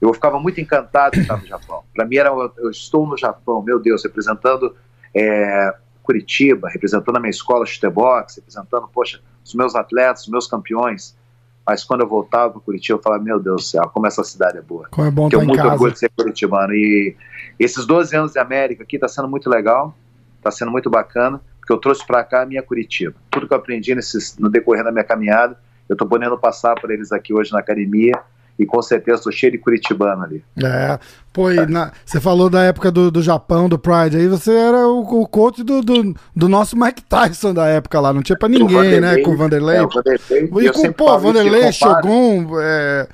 [0.00, 1.84] Eu ficava muito encantado de estar no Japão.
[1.94, 4.74] Para mim, era, eu estou no Japão, meu Deus, representando
[5.14, 11.16] é, Curitiba, representando a minha escola chutebox, representando, poxa, os meus atletas, os meus campeões.
[11.66, 14.58] Mas quando eu voltava para Curitiba, eu falava, meu Deus do céu, como essa cidade
[14.58, 14.88] é boa.
[14.90, 15.72] Como é bom Tenho muito casa.
[15.72, 16.74] orgulho de ser curitibano.
[16.74, 17.16] E
[17.58, 19.96] esses 12 anos de América aqui está sendo muito legal,
[20.38, 23.14] está sendo muito bacana, porque eu trouxe para cá a minha Curitiba.
[23.30, 25.56] Tudo que eu aprendi nesses, no decorrer da minha caminhada,
[25.88, 28.20] eu estou podendo passar para eles aqui hoje na academia
[28.62, 30.44] e com certeza estou cheio de curitibano ali.
[30.62, 30.98] É,
[31.32, 35.00] pô, na, você falou da época do, do Japão, do Pride, aí você era o,
[35.00, 39.00] o coach do, do, do, nosso Mike Tyson da época lá, não tinha pra ninguém,
[39.00, 39.76] né, com o Vanderlei.
[39.78, 40.66] É, o Vanderlei.
[40.66, 43.08] E com, pô, Vanderlei, Shogun, é...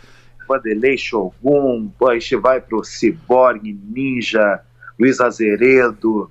[0.46, 4.60] Vanderlei, Shogun, pô, aí você vai pro Cyborg, Ninja,
[4.98, 6.30] Luiz Azeredo,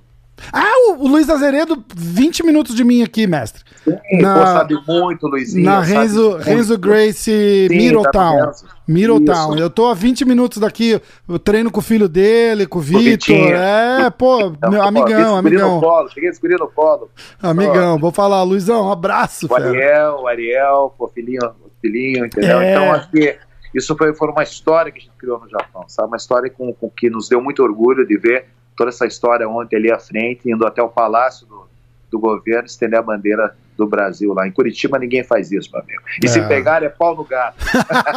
[0.52, 3.62] ah, o, o Luiz Azeredo, 20 minutos de mim aqui, mestre.
[3.84, 5.64] Sim, na, pô, sabe muito, Luizinho.
[5.64, 8.52] Na Renzo, Renzo Grace Middletown.
[8.86, 9.56] Middletown.
[9.58, 13.36] Eu tô a 20 minutos daqui, eu treino com o filho dele, com o Vitor.
[13.36, 15.74] É, pô, então, meu amigão, amigão.
[15.76, 17.10] No colo, cheguei a no colo.
[17.42, 19.46] Amigão, vou falar, Luizão, um abraço.
[19.50, 21.40] O Ariel, o Ariel, pô, filhinho,
[21.80, 22.60] filhinho, entendeu?
[22.60, 22.70] É.
[22.72, 23.36] Então, acho que
[23.74, 26.08] isso foi, foi uma história que a gente criou no Japão, sabe?
[26.08, 28.46] Uma história com, com que nos deu muito orgulho de ver
[28.78, 31.66] toda essa história ontem ali à frente, indo até o palácio do,
[32.08, 34.46] do governo estender a bandeira do Brasil lá.
[34.46, 36.00] Em Curitiba ninguém faz isso, meu amigo.
[36.22, 36.28] E é.
[36.28, 37.56] se pegar é pau no gato.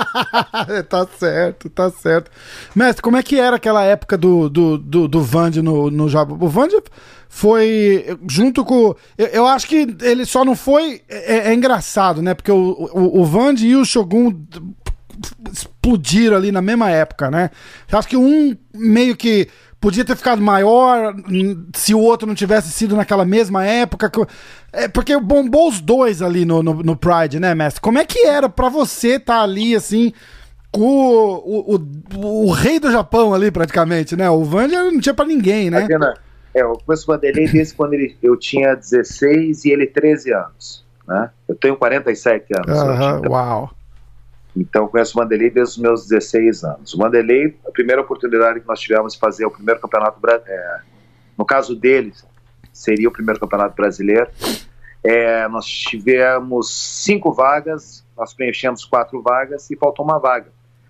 [0.88, 2.32] tá certo, tá certo.
[2.76, 6.38] Mestre, como é que era aquela época do, do, do, do Vande no, no Japão?
[6.39, 6.76] O Vande
[7.28, 8.95] foi junto com.
[9.17, 11.02] Eu, eu, acho que ele só não foi.
[11.10, 12.34] É, é engraçado, né?
[12.36, 14.34] Porque o, o, o Vande e o Shogun
[15.52, 17.50] explodiram ali na mesma época, né?
[17.91, 19.47] Eu acho que um meio que
[19.81, 21.15] podia ter ficado maior
[21.75, 24.09] se o outro não tivesse sido naquela mesma época.
[24.71, 27.81] É, porque bombou os dois ali no, no, no Pride, né, mestre?
[27.81, 30.13] Como é que era para você estar tá ali, assim,
[30.71, 34.29] com o, o, o, rei do Japão ali, praticamente, né?
[34.29, 35.87] O Vanja não tinha para ninguém, né?
[36.53, 40.85] É, eu conheço o Vanderlei desde quando ele, eu tinha 16 e ele 13 anos,
[41.07, 41.31] né?
[41.49, 42.79] Eu tenho 47 anos.
[42.79, 43.31] Uh -huh, então.
[43.31, 43.71] Uau!
[44.55, 46.93] Então, conheço o Vanderlei desde os meus 16 anos.
[46.93, 50.81] O Vanderlei, a primeira oportunidade que nós tivemos de fazer o primeiro campeonato, é,
[51.37, 52.13] no caso dele,
[52.73, 54.29] seria o primeiro campeonato brasileiro.
[55.03, 56.69] É, nós tivemos
[57.03, 60.47] cinco vagas, nós preenchemos quatro vagas e faltou uma vaga.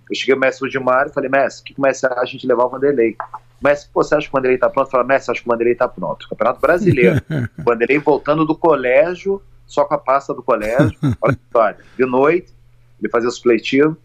[0.09, 2.25] Eu cheguei ao mestre Udimar e falei, mestre, o que, que o mestre acha a
[2.25, 3.15] gente levar o Vanderlei?
[3.63, 4.87] Mestre, pô, você acha que o Vanderlei está pronto?
[4.87, 6.27] Eu falei, mestre, acho que o Vanderlei está pronto.
[6.27, 7.21] Campeonato brasileiro.
[7.57, 10.97] o Vanderlei voltando do colégio, só com a pasta do colégio.
[11.21, 11.77] Olha que história.
[11.97, 12.53] De noite,
[13.01, 13.97] ele fazia supletivo.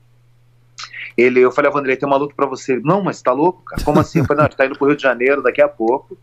[1.16, 2.74] Ele, eu falei, Vanderlei, tem uma luta pra você.
[2.74, 3.82] Ele, não, mas tá louco, cara?
[3.82, 4.18] Como assim?
[4.18, 6.16] Eu falei, não, a gente tá indo pro Rio de Janeiro daqui a pouco.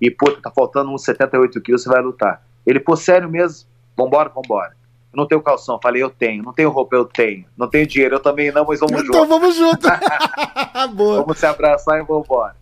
[0.00, 2.42] E, pô, tá faltando uns 78 quilos, você vai lutar.
[2.66, 3.68] Ele, pô, sério mesmo?
[3.96, 4.76] Vambora, vambora.
[5.12, 5.74] Eu não tenho calção.
[5.74, 6.42] Eu falei, eu tenho.
[6.42, 7.44] Não tenho roupa, eu tenho.
[7.56, 9.16] Não tenho dinheiro, eu também não, mas vamos então, junto.
[9.16, 9.88] Então vamos junto.
[10.94, 11.22] Boa.
[11.22, 12.56] Vamos se abraçar e vambora.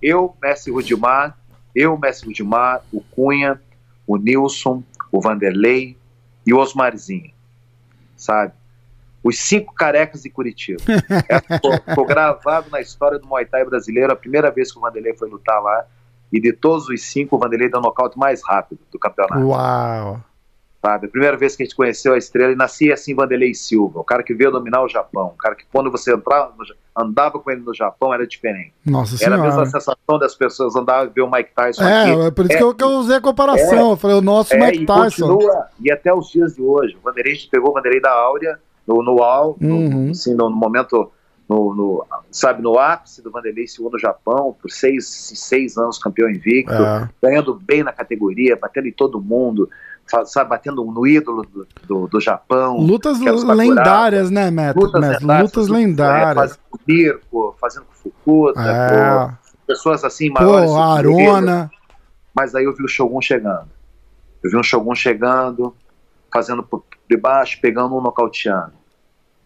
[0.00, 1.36] Eu, Messi Rudimar,
[1.74, 3.60] eu, Messi Rudimar, o Cunha,
[4.06, 5.96] o Nilson, o Vanderlei
[6.46, 7.32] e o Osmarzinho,
[8.16, 8.52] sabe?
[9.26, 10.80] Os Cinco Carecas de Curitiba.
[11.28, 14.80] é, ficou, ficou, gravado na história do Muay Thai brasileiro, a primeira vez que o
[14.80, 15.84] Vanderlei foi lutar lá.
[16.32, 19.40] E de todos os cinco, o Vanderlei deu o nocaute mais rápido do campeonato.
[19.40, 20.20] Uau!
[20.86, 21.06] sabe?
[21.06, 24.04] A primeira vez que a gente conheceu a estrela e nascia assim Vanderlei Silva, o
[24.04, 26.52] cara que veio dominar o Japão, o cara que quando você entrava,
[26.96, 28.72] andava com ele no Japão era diferente.
[28.84, 29.42] Nossa era senhora.
[29.42, 32.20] a mesma sensação das pessoas andavam e ver o Mike Tyson é, aqui.
[32.20, 34.22] É, por isso é, que, eu, que, eu, usei a comparação, é, eu falei o
[34.22, 35.28] nosso é, Mike e Tyson.
[35.28, 38.12] Continua, e até os dias de hoje, o Vanderlei, a gente pegou o Vanderlei da
[38.12, 39.88] Áurea, no, no UAU, uhum.
[39.88, 41.10] no, assim, no, no momento
[41.48, 46.28] no, no, sabe, no ápice do Vanderlei Silva no Japão, por seis, seis anos campeão
[46.28, 47.08] invicto, é.
[47.22, 49.70] ganhando bem na categoria, batendo em todo mundo,
[50.24, 52.78] sabe, batendo no ídolo do, do, do Japão.
[52.78, 54.76] Lutas lendárias, né, Matt?
[54.76, 56.34] Lutas lendárias, lutas lendárias.
[56.34, 59.26] Fazendo com o Mirko, fazendo com o Fukuda, é.
[59.26, 60.70] com pessoas assim maiores.
[60.70, 61.70] Pô, Arona.
[62.34, 63.68] Mas aí eu vi o Shogun chegando.
[64.42, 65.74] Eu vi um Shogun chegando,
[66.32, 68.75] fazendo por debaixo, pegando um nocauteando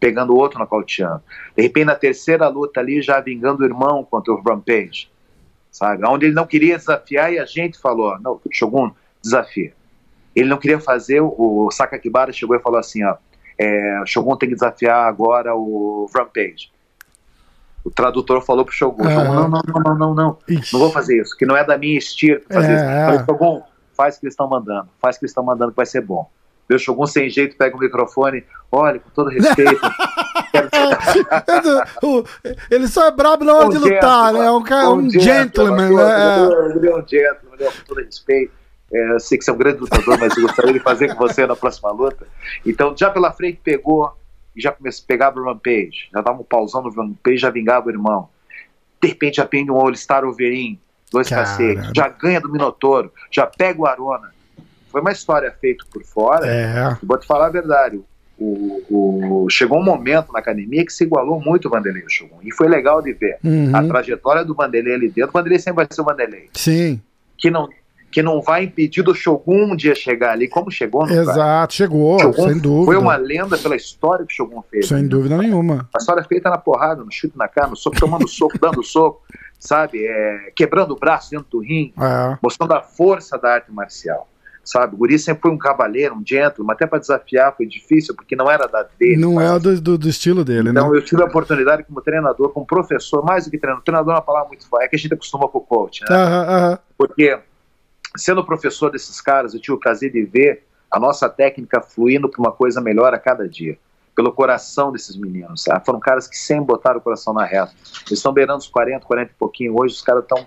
[0.00, 1.22] pegando outro nocauteando.
[1.54, 5.10] De repente, na terceira luta ali, já vingando o irmão contra o Rampage,
[5.70, 6.04] sabe?
[6.06, 8.90] Onde ele não queria desafiar e a gente falou, não, Shogun,
[9.22, 9.72] desafia.
[10.34, 13.16] Ele não queria fazer, o Sakakibara chegou e falou assim, ó,
[13.58, 16.72] é, Shogun tem que desafiar agora o Rampage.
[17.84, 19.04] O tradutor falou pro Shogun.
[19.04, 20.72] Shogun não, não, não, não, não, não, Ixi.
[20.72, 22.84] não vou fazer isso, que não é da minha estilo fazer É, isso.
[22.84, 23.04] é.
[23.06, 23.62] Falei, Shogun,
[23.94, 26.00] faz o que eles estão mandando, faz o que eles estão mandando que vai ser
[26.00, 26.26] bom.
[26.70, 29.80] Meu Shogun sem jeito pega o microfone, olha, com todo respeito.
[32.70, 34.46] Ele só é brabo na hora de lutar, né?
[34.46, 36.48] É um, cara, um gentleman, né?
[36.76, 38.52] Ele é um gentleman, com todo respeito.
[38.92, 41.18] É, eu sei que você é um grande lutador, mas eu gostaria de fazer com
[41.18, 42.24] você na próxima luta.
[42.64, 44.12] Então, já pela frente pegou
[44.54, 46.08] e já começou, pegava o Rampage.
[46.12, 48.28] Já dava um pausão no Rampage, já vingava o irmão.
[49.02, 50.78] De repente, já pende um All-Star Overeem,
[51.10, 51.48] dois Caramba.
[51.48, 51.90] cacetes.
[51.96, 54.30] Já ganha do Minotouro, já pega o Arona.
[54.90, 56.46] Foi uma história feita por fora.
[56.46, 56.96] É.
[57.02, 58.00] Vou te falar a verdade.
[58.38, 62.38] O, o- chegou um momento na academia que se igualou muito o Vanderlei e Shogun.
[62.42, 63.38] E foi legal de ver.
[63.44, 63.70] Uhum.
[63.74, 65.30] A trajetória do Vanderlei ali dentro.
[65.30, 66.48] O Vanderlei sempre vai ser o Vanderlei.
[66.54, 67.00] Sim,
[67.36, 67.68] Que não,
[68.10, 71.74] que não vai impedir do Shogun um dia chegar ali, como chegou no exato.
[71.74, 72.86] Chegou, Shogun sem dúvida.
[72.86, 74.88] Foi uma lenda pela história que o Shogun fez.
[74.88, 75.86] Sem dúvida nenhuma.
[75.94, 79.20] A história feita na porrada, no chute na cara, no soco, tomando soco, dando soco,
[79.58, 80.06] sabe?
[80.06, 82.38] É, quebrando o braço dentro do ringue, É.
[82.42, 84.26] mostrando a força da arte marcial.
[84.62, 88.36] Sabe, o Guri sempre foi um cavaleiro, um gentleman, até para desafiar foi difícil, porque
[88.36, 89.16] não era da dele.
[89.16, 90.98] Não mas- é do, do, do estilo dele, Então né?
[90.98, 93.82] eu tive a oportunidade como treinador, como professor, mais do que treinador.
[93.84, 96.14] Treinador é uma palavra muito forte, é que a gente acostuma com o coach, né?
[96.14, 96.78] Aham, aham.
[96.96, 97.38] Porque
[98.16, 102.40] sendo professor desses caras, eu tive o prazer de ver a nossa técnica fluindo para
[102.40, 103.78] uma coisa melhor a cada dia.
[104.14, 105.84] Pelo coração desses meninos, sabe?
[105.86, 107.72] Foram caras que sempre botaram o coração na reta.
[108.06, 109.74] Eles estão beirando os 40, 40 e pouquinho.
[109.80, 110.46] Hoje os caras estão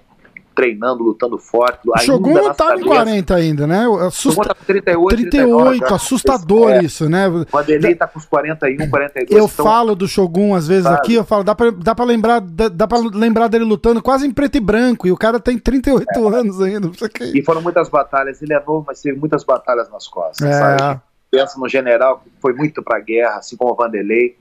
[0.54, 1.80] treinando, lutando forte.
[1.88, 2.86] O Shogun tá com cabeças.
[2.86, 3.88] 40 ainda, né?
[3.88, 4.44] O Shogun Assusta...
[4.44, 7.28] tá com 38, 38, 39, assustador É, isso, né?
[7.28, 9.32] O Vanderlei tá com os 41, 42.
[9.32, 12.39] Eu então, falo do Shogun às vezes aqui, eu falo, dá pra, dá pra lembrar
[12.39, 15.58] dá, dá pra lembrar dele lutando quase em preto e branco, e o cara tem
[15.58, 16.88] 38 anos ainda.
[16.88, 16.94] o.
[17.34, 18.42] E foram muitas batalhas.
[18.42, 20.78] Ele é novo, mas teve muitas batalhas nas costas, É.
[20.78, 21.02] sabe?
[21.32, 24.38] Pensa no general que foi muito pra guerra, assim como o Vanderlei.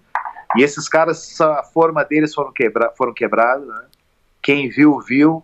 [0.56, 3.84] E esses caras, a forma deles foram, quebra foram quebrados, né?
[4.42, 5.42] Quem viu, viu.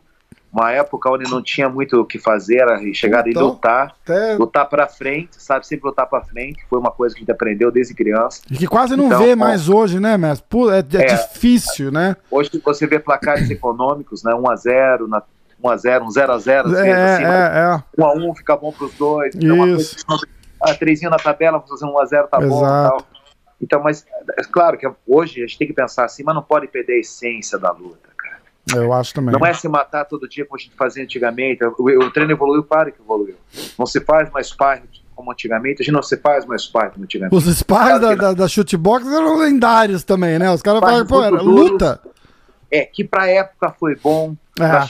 [0.50, 4.34] Uma época onde não tinha muito o que fazer, era chegar e Então, lutar, Até-
[4.37, 5.66] lutar pra frente, sabe?
[5.66, 6.64] Sempre lutar pra frente.
[6.70, 8.40] Foi uma coisa que a gente aprendeu desde criança.
[8.46, 9.37] Que quase não Então, vê ó.
[9.37, 10.46] mais hoje, né, mestre?
[10.70, 11.14] É, é É.
[11.16, 12.16] difícil, né?
[12.30, 14.32] Hoje você vê placares econômicos, né?
[14.34, 15.22] 1x0, na
[15.62, 17.82] 1x0, um 0x0, às vezes, É, assim, mas é, é.
[18.02, 19.34] um a um fica bom para os dois.
[19.34, 19.96] Então, uma coisa Isso.
[19.96, 20.18] que não-
[20.62, 22.46] ah, trezinho na tabela, fazer um a zero, tá bom.
[22.64, 22.88] Exato.
[22.96, 23.06] Tal.
[23.61, 24.06] Então, mas
[24.38, 27.00] é claro que hoje a gente tem que pensar assim, mas não pode perder a
[27.00, 28.08] essência da luta.
[28.74, 29.33] Eu acho também.
[29.33, 31.64] Não é se matar todo dia como a gente fazia antigamente.
[31.64, 33.37] O, o treino evoluiu, claro que evoluiu.
[33.78, 34.83] Não se faz mais sparring
[35.14, 37.35] como antigamente, a gente não se faz mais sparring como antigamente.
[37.35, 40.50] Os Claro da, da, da shootbox eram lendários também, né?
[40.50, 41.70] Os caras falaram, Spars pô, era duros.
[41.72, 42.00] luta.
[42.70, 44.68] É, que pra época foi bom, É.
[44.68, 44.88] pra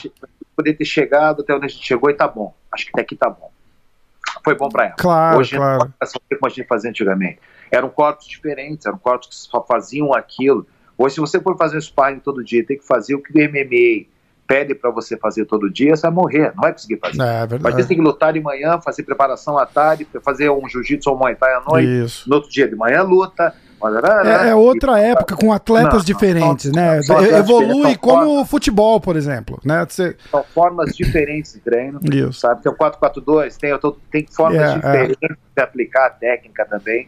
[0.55, 2.53] poder ter chegado até onde a gente chegou e tá bom.
[2.71, 3.49] Acho que até aqui tá bom.
[4.43, 5.01] Foi bom pra época.
[5.01, 5.71] Claro, Hoje claro.
[5.79, 7.39] não pode fazer como a gente fazia antigamente.
[7.71, 10.67] Eram corpos diferentes, eram corpos que só faziam aquilo.
[10.99, 13.49] Hoje, se você for fazer um sparring todo dia, tem que fazer o que o
[13.49, 14.05] MMA
[14.45, 17.21] pede pra você fazer todo dia, você vai morrer, não vai conseguir fazer.
[17.21, 21.09] É Mas você tem que lutar de manhã, fazer preparação à tarde, fazer um jiu-jitsu
[21.09, 22.03] ou um muay thai à noite.
[22.05, 22.29] Isso.
[22.29, 23.53] No outro dia de manhã, luta.
[24.25, 26.99] É, é outra época com atletas Não, diferentes, não, né?
[27.07, 29.85] não, Evolui como o futebol, por exemplo, né?
[29.87, 30.17] Você...
[30.29, 31.97] São formas diferentes de treino.
[32.03, 32.41] Isso.
[32.41, 32.61] sabe?
[32.61, 37.07] Tem o 442, tem, tô- tem formas É, diferentes de aplicar a técnica também.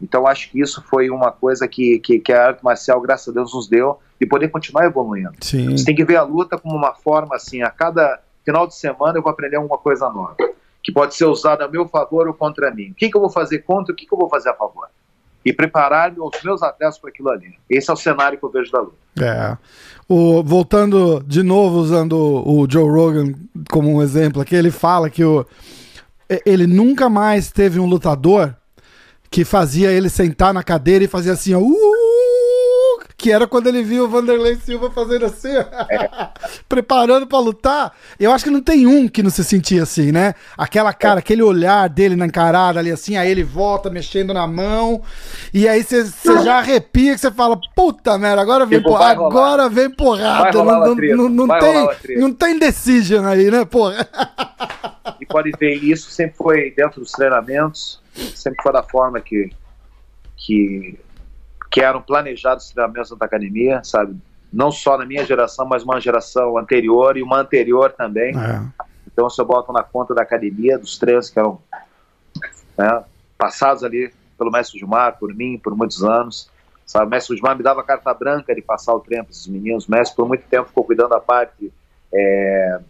[0.00, 3.32] Então, acho que isso foi uma coisa que, que, que a arte marcial, graças a
[3.32, 5.32] Deus, nos deu de poder continuar evoluindo.
[5.40, 5.70] Sim.
[5.70, 9.18] Você tem que ver a luta como uma forma assim, a cada final de semana
[9.18, 10.36] eu vou aprender alguma coisa nova,
[10.82, 12.90] que pode ser usada a meu favor ou contra mim.
[12.90, 14.86] O que, que eu vou fazer contra, o que, que eu vou fazer a favor?
[15.44, 17.54] E preparar os meus atletas para aquilo ali.
[17.70, 18.96] Esse é o cenário que eu vejo da luta.
[19.20, 19.56] É.
[20.08, 23.32] O, voltando de novo, usando o, o Joe Rogan
[23.70, 25.46] como um exemplo aqui, ele fala que o,
[26.44, 28.56] ele nunca mais teve um lutador
[29.36, 33.82] que fazia ele sentar na cadeira e fazia assim, ó, uh, que era quando ele
[33.82, 36.08] viu o Vanderlei Silva fazendo assim, é.
[36.66, 37.92] preparando para lutar.
[38.18, 40.32] Eu acho que não tem um que não se sentia assim, né?
[40.56, 45.02] Aquela cara, aquele olhar dele na encarada ali assim, aí ele volta mexendo na mão,
[45.52, 46.06] e aí você
[46.42, 50.64] já arrepia que você fala, puta merda, agora vem, tipo, porra, agora vem porrada.
[50.64, 54.08] Não, não, não, não tem, não tem decision aí, né, porra?
[55.20, 58.00] E pode ver, isso sempre foi dentro dos treinamentos,
[58.34, 59.50] sempre foi da forma que,
[60.36, 60.98] que,
[61.70, 64.16] que eram planejados os treinamentos da academia, sabe?
[64.52, 68.34] Não só na minha geração, mas uma geração anterior e uma anterior também.
[68.36, 68.84] É.
[69.06, 71.60] Então, se eu boto na conta da academia, dos treinos que eram
[72.76, 73.04] né,
[73.36, 76.50] passados ali pelo mestre Gilmar, por mim, por muitos anos.
[76.84, 77.06] Sabe?
[77.06, 79.88] O mestre Gilmar me dava carta branca de passar o treino para esses meninos.
[79.88, 81.72] O mestre, por muito tempo, ficou cuidando da parte
[82.12, 82.80] é,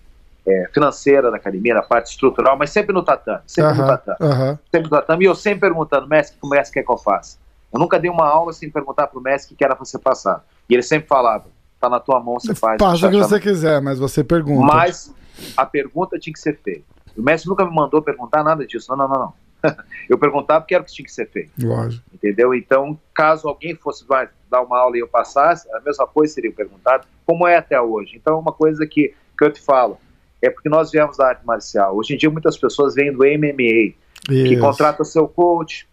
[0.46, 4.58] é, financeira da academia, na parte estrutural, mas sempre no tatame, sempre no tatame.
[4.70, 6.98] Sempre no tatame, e eu sempre perguntando, mestre, o que o mestre quer que eu
[6.98, 7.38] faça?
[7.72, 9.98] Eu nunca dei uma aula sem perguntar para o mestre o que era para você
[9.98, 10.44] passar.
[10.68, 11.46] E ele sempre falava,
[11.80, 12.76] tá na tua mão, você faz.
[12.80, 14.64] Faça o que você quiser, mas você pergunta.
[14.64, 15.12] Mas
[15.56, 16.84] a pergunta tinha que ser feita.
[17.16, 18.86] O mestre nunca me mandou perguntar nada disso.
[18.90, 19.32] Não, não, não, não.
[20.08, 21.50] eu perguntava porque era o que tinha que ser feito.
[21.58, 22.04] Lógico.
[22.12, 22.54] Entendeu?
[22.54, 26.52] Então, caso alguém fosse vai, dar uma aula e eu passasse, a mesma coisa seria
[26.52, 28.16] perguntado, como é até hoje.
[28.16, 29.98] Então, é uma coisa que, que eu te falo,
[30.46, 31.96] é porque nós viemos da arte marcial.
[31.96, 33.94] Hoje em dia, muitas pessoas vêm do MMA,
[34.30, 34.48] Isso.
[34.48, 35.88] que contrata seu coach,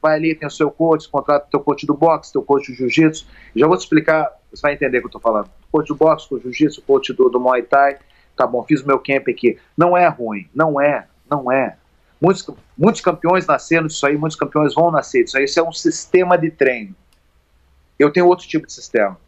[0.00, 2.76] vai ali, tem o seu coach, contrata o teu coach do boxe, teu coach do
[2.76, 3.26] jiu-jitsu.
[3.54, 5.50] Já vou te explicar, você vai entender o que eu estou falando.
[5.70, 7.98] Coach do boxe, do jiu-jitsu, coach do, do Muay Thai.
[8.36, 9.58] Tá bom, fiz o meu camp aqui.
[9.76, 11.76] Não é ruim, não é, não é.
[12.20, 15.44] Muitos, muitos campeões nasceram disso aí, muitos campeões vão nascer disso aí.
[15.44, 16.94] Isso é um sistema de treino.
[17.98, 19.18] Eu tenho outro tipo de sistema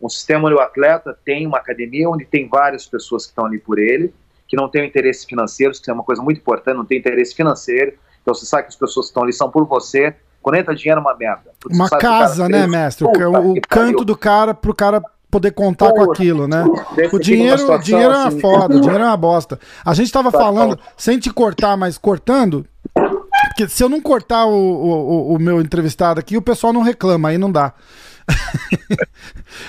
[0.00, 3.58] um sistema onde o atleta tem uma academia onde tem várias pessoas que estão ali
[3.58, 4.14] por ele,
[4.46, 7.94] que não tem interesse financeiro, que é uma coisa muito importante, não tem interesse financeiro.
[8.22, 10.14] Então você sabe que as pessoas que estão ali são por você.
[10.40, 11.50] Quando entra dinheiro é uma merda.
[11.70, 13.06] Uma casa, né, mestre?
[13.06, 16.64] Puta, o, o canto do cara pro cara poder contar com aquilo, né?
[17.12, 19.60] O dinheiro, o dinheiro é uma assim, foda, o dinheiro é uma bosta.
[19.84, 20.82] A gente tava tá, falando, tá.
[20.96, 26.18] sem te cortar, mas cortando, porque se eu não cortar o, o, o meu entrevistado
[26.18, 27.74] aqui, o pessoal não reclama, aí não dá.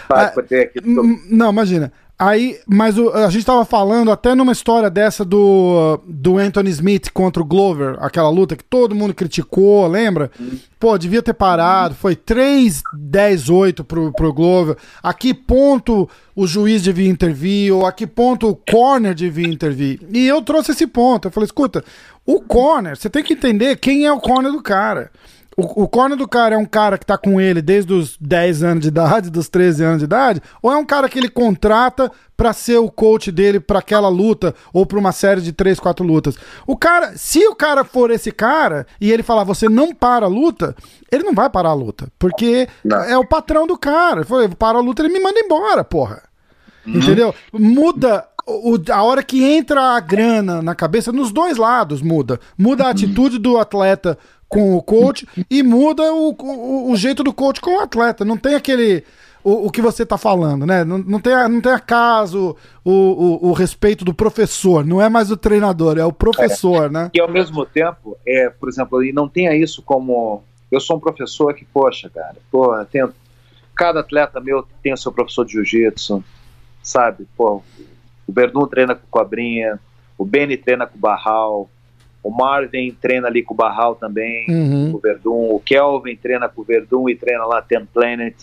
[0.10, 0.34] Ah,
[1.30, 1.91] não, imagina.
[2.22, 7.12] Aí, mas o, a gente tava falando até numa história dessa do, do Anthony Smith
[7.13, 10.30] contra o Glover, aquela luta que todo mundo criticou, lembra?
[10.78, 14.76] Pô, devia ter parado, foi 3-10-8 pro, pro Glover.
[15.02, 20.02] A que ponto o juiz devia intervir, ou a que ponto o corner devia intervir.
[20.12, 21.30] E eu trouxe esse ponto.
[21.30, 21.86] Eu falei, escuta,
[22.26, 25.10] o corner, você tem que entender quem é o corner do cara.
[25.60, 28.63] O, o corner do cara é um cara que tá com ele desde os 10
[28.63, 32.10] anos de idade, dos 13 anos de idade, ou é um cara que ele contrata
[32.38, 36.06] para ser o coach dele para aquela luta ou para uma série de 3, 4
[36.06, 36.36] lutas.
[36.65, 40.30] O cara, se o cara for esse cara e ele falar você não para a
[40.30, 40.74] luta,
[41.12, 43.04] ele não vai parar a luta, porque não.
[43.04, 44.22] é o patrão do cara.
[44.22, 46.24] Ele falou, para a luta, ele me manda embora, porra.
[46.88, 46.95] Uhum.
[46.95, 47.36] Entendeu?
[47.52, 52.39] Muda o, a hora que entra a grana na cabeça, nos dois lados muda.
[52.58, 52.91] Muda a uhum.
[52.91, 54.17] atitude do atleta
[54.49, 58.25] com o coach e muda o, o, o, jeito do coach com o atleta.
[58.25, 59.03] Não tem aquele.
[59.41, 60.83] O, o que você está falando, né?
[60.83, 65.38] Não, não, tem, não tem acaso o, o, respeito do professor, não é mais o
[65.38, 66.89] treinador, é o professor, é.
[66.89, 67.12] né?
[67.13, 70.43] E ao mesmo tempo, é, por exemplo, e não tenha isso como.
[70.69, 73.13] Eu sou um professor que, poxa, cara, porra, tenho,
[73.73, 76.23] cada atleta meu tem o seu professor de jiu-jitsu,
[76.83, 77.25] sabe?
[77.38, 77.63] Pô,
[78.27, 79.79] o Verdun treina com o Cobrinha,
[80.17, 81.69] o Beni treina com o Barral,
[82.21, 84.91] o Marvin treina ali com o Barral também, uhum.
[84.91, 85.49] com o Verdun.
[85.51, 88.36] O Kelvin treina com o Verdun e treina lá Ten Planet.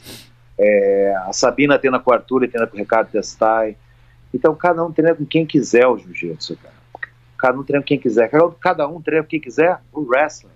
[0.58, 3.76] É, a Sabina treina com o Arthur e treina com o Ricardo Testai.
[4.32, 6.74] Então cada um treina com quem quiser o jiu-jitsu, cara.
[7.38, 8.30] Cada um treina com quem quiser.
[8.60, 10.50] Cada um treina com quem quiser o wrestling.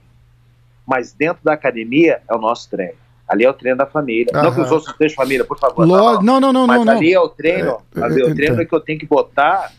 [0.87, 2.99] Mas dentro da academia é o nosso treino.
[3.29, 4.33] Ali é o treino da família.
[4.35, 4.43] Uhum.
[4.43, 5.87] Não que os outros não família, por favor.
[5.87, 6.67] Não, não, não, não.
[6.67, 7.81] Mas não, ali é o treino.
[7.95, 9.71] É, é, o treino é que eu tenho que botar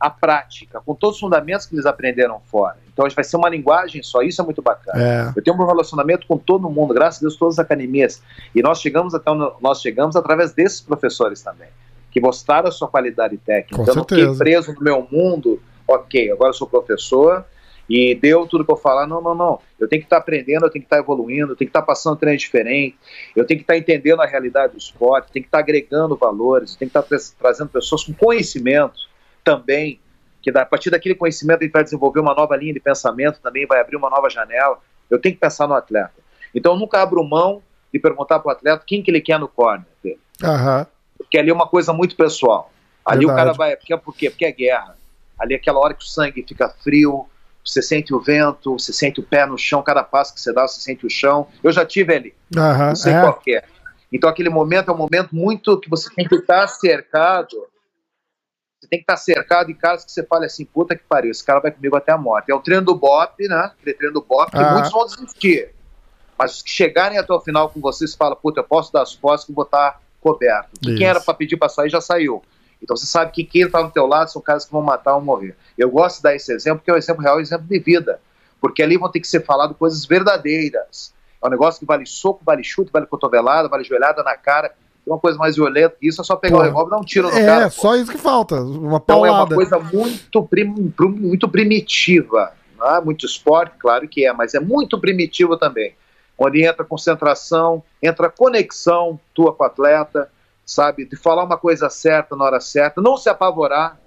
[0.00, 2.85] a prática, com todos os fundamentos que eles aprenderam fora.
[2.96, 5.02] Então vai ser uma linguagem só, isso é muito bacana.
[5.02, 5.32] É.
[5.36, 8.22] Eu tenho um relacionamento com todo mundo, graças a Deus, todas as academias.
[8.54, 11.68] E nós chegamos até onde nós chegamos através desses professores também,
[12.10, 13.76] que mostraram a sua qualidade técnica.
[13.76, 14.26] Com então certeza.
[14.28, 17.44] não fiquei preso no meu mundo, ok, agora eu sou professor
[17.86, 19.06] e deu tudo que eu falar.
[19.06, 19.60] Não, não, não.
[19.78, 22.16] Eu tenho que estar aprendendo, eu tenho que estar evoluindo, eu tenho que estar passando
[22.16, 22.96] treino diferente,
[23.36, 26.78] eu tenho que estar entendendo a realidade do esporte, tenho que estar agregando valores, eu
[26.78, 28.98] tenho que estar trazendo pessoas com conhecimento
[29.44, 30.00] também,
[30.52, 33.66] que a partir daquele conhecimento a gente vai desenvolver uma nova linha de pensamento também,
[33.66, 34.78] vai abrir uma nova janela.
[35.10, 36.12] Eu tenho que pensar no atleta.
[36.54, 37.60] Então eu nunca abro mão
[37.92, 40.20] de perguntar para o atleta quem que ele quer no corner dele.
[40.42, 40.86] Uhum.
[41.18, 42.70] Porque ali é uma coisa muito pessoal.
[43.04, 43.32] Ali Verdade.
[43.32, 43.76] o cara vai.
[43.76, 44.30] Porque, por quê?
[44.30, 44.96] Porque é guerra.
[45.36, 47.26] Ali é aquela hora que o sangue fica frio,
[47.64, 50.66] você sente o vento, você sente o pé no chão, cada passo que você dá,
[50.66, 51.48] você sente o chão.
[51.62, 53.20] Eu já tive ali, uhum, não sei é.
[53.20, 53.64] qual é.
[54.12, 57.66] Então aquele momento é um momento muito que você tem que estar cercado,
[58.86, 61.44] você tem que estar cercado em casos que você fale assim, puta que pariu, esse
[61.44, 62.50] cara vai comigo até a morte.
[62.50, 63.72] É o treino do BOP, né?
[63.78, 64.70] Aquele treino do BOP, que Uhum.
[64.70, 65.70] muitos vão desistir.
[66.38, 69.14] Mas os que chegarem até o final com vocês falam, puta, eu posso dar as
[69.14, 70.70] costas que vou estar coberto.
[70.82, 70.98] E Isso.
[70.98, 72.42] quem era para pedir para sair já saiu.
[72.82, 75.20] Então você sabe que quem está no teu lado são caras que vão matar ou
[75.20, 75.56] morrer.
[75.76, 78.20] Eu gosto de dar esse exemplo, porque é um exemplo real, um exemplo de vida.
[78.60, 81.14] Porque ali vão ter que ser falado coisas verdadeiras.
[81.42, 84.74] É um negócio que vale soco, vale chute, vale cotovelada, vale joelhada na cara.
[85.06, 87.04] Uma coisa mais violenta que isso, é só pegar Pô, o revólver e dar um
[87.04, 87.64] tiro no É, cara.
[87.66, 87.70] pô.
[87.70, 88.56] só isso que falta.
[88.60, 89.54] Uma Então é uma paulada.
[89.54, 92.52] coisa muito, prim- muito primitiva.
[92.76, 95.94] Não é muito esporte, claro que é, mas é muito primitivo também.
[96.36, 100.28] Onde entra concentração, entra conexão tua com o atleta,
[100.66, 101.04] sabe?
[101.06, 103.98] De falar uma coisa certa na hora certa, não se apavorar.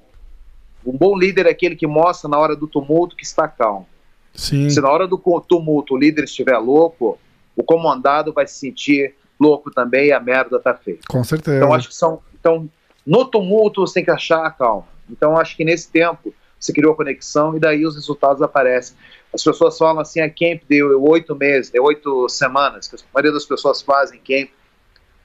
[0.86, 3.88] Um bom líder é aquele que mostra na hora do tumulto que está calmo.
[4.36, 4.70] Sim.
[4.70, 7.18] Se na hora do tumulto o líder estiver louco,
[7.56, 11.02] o comandado vai se sentir louco também e a merda tá feita.
[11.08, 11.58] Com certeza.
[11.58, 12.22] Então acho que são.
[12.38, 12.70] Então,
[13.06, 14.88] no tumulto você tem que achar a calma.
[15.10, 18.96] Então acho que nesse tempo você criou a conexão e daí os resultados aparecem.
[19.34, 23.32] As pessoas falam assim, a camp de oito meses, de oito semanas, que a maioria
[23.32, 24.50] das pessoas fazem camp,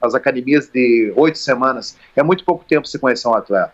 [0.01, 1.97] as academias de oito semanas.
[2.15, 3.73] É muito pouco tempo você conhecer um atleta.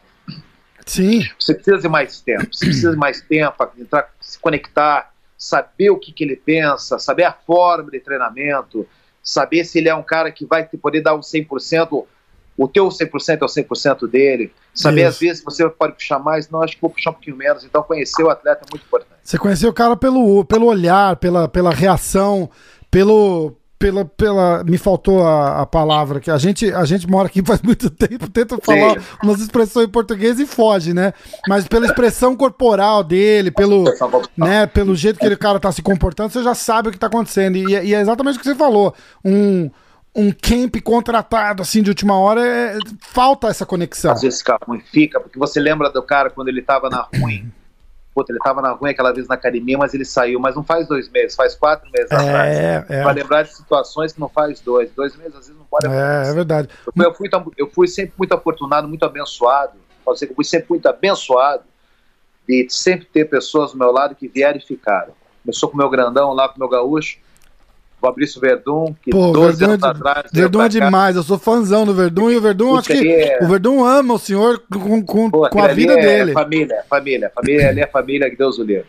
[0.87, 1.29] Sim.
[1.39, 5.91] Você precisa de mais tempo, você precisa de mais tempo para entrar, se conectar, saber
[5.91, 8.87] o que, que ele pensa, saber a forma de treinamento,
[9.23, 12.05] saber se ele é um cara que vai te poder dar um 100%,
[12.57, 15.09] o teu 100% é o 100% dele, saber Isso.
[15.09, 17.83] às vezes você pode puxar mais, não, acho que vou puxar um pouquinho menos, então
[17.83, 19.11] conhecer o atleta é muito importante.
[19.23, 22.51] Você conheceu o cara pelo, pelo olhar, pela, pela reação,
[22.91, 23.57] pelo.
[23.81, 27.63] Pela, pela, me faltou a, a palavra que a gente a gente mora aqui faz
[27.63, 31.15] muito tempo, tenta falar umas expressões em português e foge, né?
[31.49, 33.85] Mas pela expressão corporal dele, pelo,
[34.37, 37.07] né, pelo jeito que ele cara tá se comportando, você já sabe o que tá
[37.07, 37.57] acontecendo.
[37.57, 38.95] E, e é exatamente o que você falou.
[39.25, 39.71] Um,
[40.15, 44.13] um camp contratado assim de última hora, é- falta essa conexão.
[44.13, 47.51] Às vezes fica ruim, fica, porque você lembra do cara quando ele estava na ruim,
[48.15, 50.87] puta, ele estava na ruim aquela vez na academia, mas ele saiu, mas não faz
[50.89, 52.57] dois meses, faz quatro meses atrás.
[52.59, 53.03] É, é.
[53.03, 54.91] Para lembrar de situações que não faz dois.
[54.93, 56.35] Dois meses às vezes não pode É, é acontecer.
[56.35, 56.69] verdade.
[56.87, 59.73] Eu fui, eu, fui, eu fui sempre muito afortunado, muito abençoado.
[60.05, 61.63] Pode ser que eu fui sempre muito abençoado
[62.49, 65.13] de sempre ter pessoas do meu lado que vieram e ficaram.
[65.45, 67.19] Começou com o meu grandão lá, com o meu gaúcho,
[68.01, 70.31] Fabrício Verdun, que Pô, 12 Verdun, anos é, atrás.
[70.33, 73.49] Verdun é demais, eu sou fãzão do Verdun e o Verdun, acho que é- o
[73.49, 76.33] Verdun ama o senhor com, com, Pô, com a vida é dele.
[76.33, 78.87] Família, família, família, ali é família, que Deus o livre.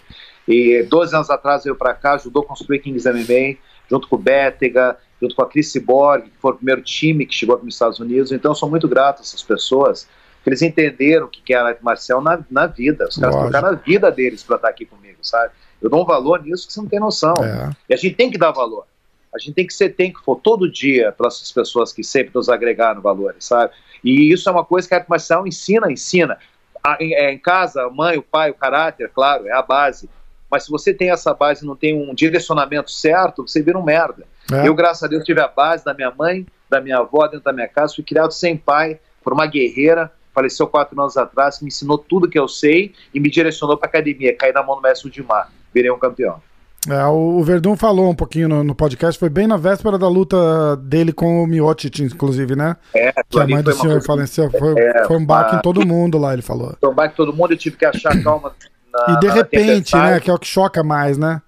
[0.47, 3.57] E 12 anos atrás veio pra cá, ajudou a construir Kings MMA,
[3.89, 7.35] junto com o Bétega, junto com a Chris Borg, que foi o primeiro time que
[7.35, 8.31] chegou aqui nos Estados Unidos.
[8.31, 10.07] Então eu sou muito grato a essas pessoas,
[10.43, 13.07] que eles entenderam o que é a arte marcial na, na vida.
[13.07, 15.51] Os caras colocaram a vida deles pra estar aqui comigo, sabe?
[15.81, 17.33] Eu dou um valor nisso que você não tem noção.
[17.43, 17.69] É.
[17.89, 18.85] E a gente tem que dar valor.
[19.33, 23.01] A gente tem que ser thankful todo dia para essas pessoas que sempre nos agregaram
[23.01, 23.73] valores, sabe?
[24.03, 26.37] E isso é uma coisa que a arte marcial ensina, ensina.
[26.83, 30.09] A- Em, é, em casa, a mãe, o pai, o caráter, claro, é a base.
[30.49, 33.83] Mas se você tem essa base e não tem um direcionamento certo, você vira um
[33.83, 34.25] merda.
[34.51, 34.67] É.
[34.67, 37.53] Eu, graças a Deus, tive a base da minha mãe, da minha avó dentro da
[37.53, 37.95] minha casa.
[37.95, 42.27] Fui criado sem pai por uma guerreira, faleceu quatro anos atrás, que me ensinou tudo
[42.27, 44.35] que eu sei e me direcionou para academia.
[44.35, 46.41] Caí na mão do mestre Udimar, virei um campeão.
[46.89, 50.75] É, o Verdun falou um pouquinho no, no podcast, foi bem na véspera da luta
[50.77, 52.75] dele com o Miocic, inclusive, né?
[52.95, 54.49] É, Que a mãe do uma senhor coisa- faleceu.
[54.49, 56.75] Foi, É, foi um baque uma- em todo mundo lá, ele falou.
[56.81, 58.51] Foi um baque todo mundo, eu tive que achar calma.
[58.91, 60.19] Na, E de repente, né?
[60.19, 61.39] Que é o que choca mais, né?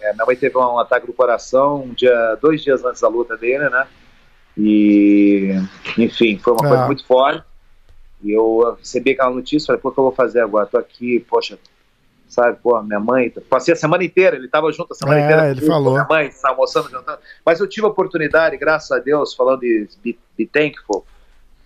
[0.00, 3.36] É, minha mãe teve um ataque do coração um dia, dois dias antes da luta
[3.36, 3.86] dele, né?
[4.58, 5.54] E,
[5.96, 6.68] enfim, foi uma Ah.
[6.68, 7.42] coisa muito forte.
[8.22, 10.66] E eu recebi aquela notícia, falei, pô, o que eu vou fazer agora?
[10.66, 11.58] Tô aqui, poxa,
[12.32, 13.30] sabe, pô, minha mãe.
[13.48, 15.46] Passei a semana inteira, ele tava junto a semana É, inteira.
[15.46, 15.92] ele comigo, falou.
[15.94, 17.18] Minha mãe, almoçando, jantando.
[17.44, 21.04] Mas eu tive a oportunidade, graças a Deus, falando de be, be thankful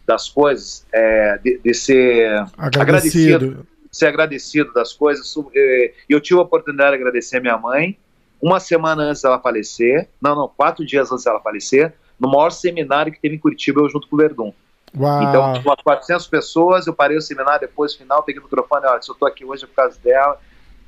[0.07, 3.67] das coisas, é, de, de ser Agradecido.
[3.91, 5.35] ser agradecido das coisas.
[5.55, 7.99] E eu tive a oportunidade de agradecer a minha mãe
[8.41, 13.11] uma semana antes dela falecer, não, não, quatro dias antes dela falecer, no maior seminário
[13.13, 14.53] que teve em Curitiba, eu junto com o Verdun.
[14.97, 15.23] Uau.
[15.23, 19.03] Então, com umas 400 pessoas, eu parei o seminário depois, final, peguei o microfone, olha,
[19.03, 20.39] se eu tô aqui hoje é por causa dela,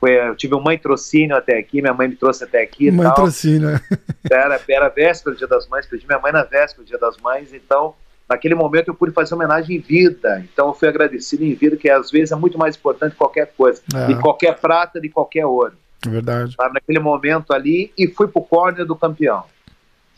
[0.00, 3.12] foi, eu tive um mãe trocínio até aqui, minha mãe me trouxe até aqui Mãe
[3.14, 3.80] trocínio.
[4.30, 7.16] Era, era véspera do Dia das Mães, perdi minha mãe na véspera do Dia das
[7.16, 7.94] Mães, então
[8.28, 10.44] naquele momento eu pude fazer homenagem em vida.
[10.52, 13.52] Então eu fui agradecido em vida, que às vezes é muito mais importante que qualquer
[13.56, 14.06] coisa, É.
[14.06, 15.72] de qualquer prata, de qualquer ouro.
[16.06, 16.54] É verdade.
[16.54, 16.74] Sabe?
[16.74, 19.44] Naquele momento ali, e fui pro corner do campeão.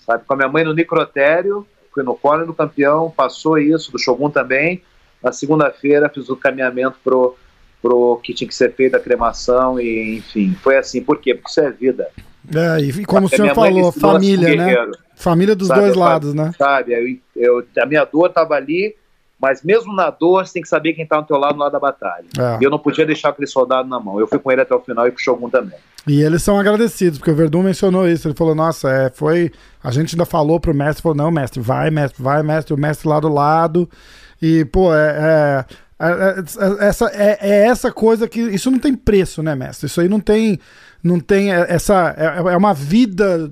[0.05, 0.25] Sabe?
[0.27, 1.65] Com a minha mãe no necrotério,
[1.95, 4.83] fui no corner do campeão, passou isso, do Shogun também.
[5.23, 7.37] Na segunda-feira fiz o caminhamento pro,
[7.83, 11.03] pro que tinha que ser feito a cremação e enfim, foi assim.
[11.03, 11.35] Por quê?
[11.35, 12.09] Porque isso é vida.
[12.55, 14.93] É, e como Porque o senhor falou, família, né?
[15.15, 16.53] Família dos sabe, dois lados, né?
[16.57, 18.95] Sabe, eu, eu, a minha dor estava ali,
[19.41, 21.73] mas mesmo na dor, você tem que saber quem está ao teu lado no lado
[21.73, 22.27] da batalha.
[22.39, 22.59] É.
[22.61, 24.19] E eu não podia deixar aquele soldado na mão.
[24.19, 25.79] Eu fui com ele até o final e com o Shogun também.
[26.07, 28.27] E eles são agradecidos, porque o Verdun mencionou isso.
[28.27, 29.53] Ele falou: Nossa, é, foi.
[29.83, 32.75] A gente ainda falou pro mestre: falou, Não, mestre, vai, mestre, vai, mestre.
[32.75, 33.89] O mestre lá do lado.
[34.41, 35.65] E, pô, é, é
[36.81, 38.41] essa, é, é, essa coisa que.
[38.41, 39.87] Isso não tem preço, né, mestre?
[39.87, 40.59] Isso aí não tem.
[41.03, 42.15] Não tem essa.
[42.17, 43.51] É, é uma vida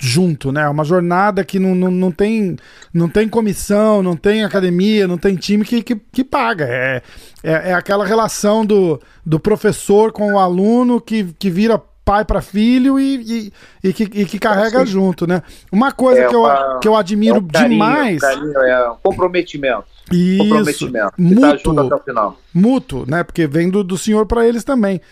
[0.00, 0.62] junto, né?
[0.62, 2.56] É uma jornada que não, não, não, tem,
[2.92, 6.66] não tem comissão, não tem academia, não tem time que, que, que paga.
[6.68, 7.02] É,
[7.42, 12.40] é, é, aquela relação do, do professor com o aluno que, que vira pai para
[12.40, 13.52] filho e,
[13.82, 14.86] e, e, que, e que carrega Sim.
[14.86, 15.42] junto, né?
[15.70, 18.20] Uma coisa é que, uma, eu, que eu admiro é um carinho, demais.
[18.22, 19.84] Carinho, é um comprometimento.
[20.10, 21.12] Isso, comprometimento.
[21.18, 22.36] Mútuo, tá junto até o final.
[22.54, 23.22] Mútuo, né?
[23.22, 25.02] Porque vem do, do senhor para eles também.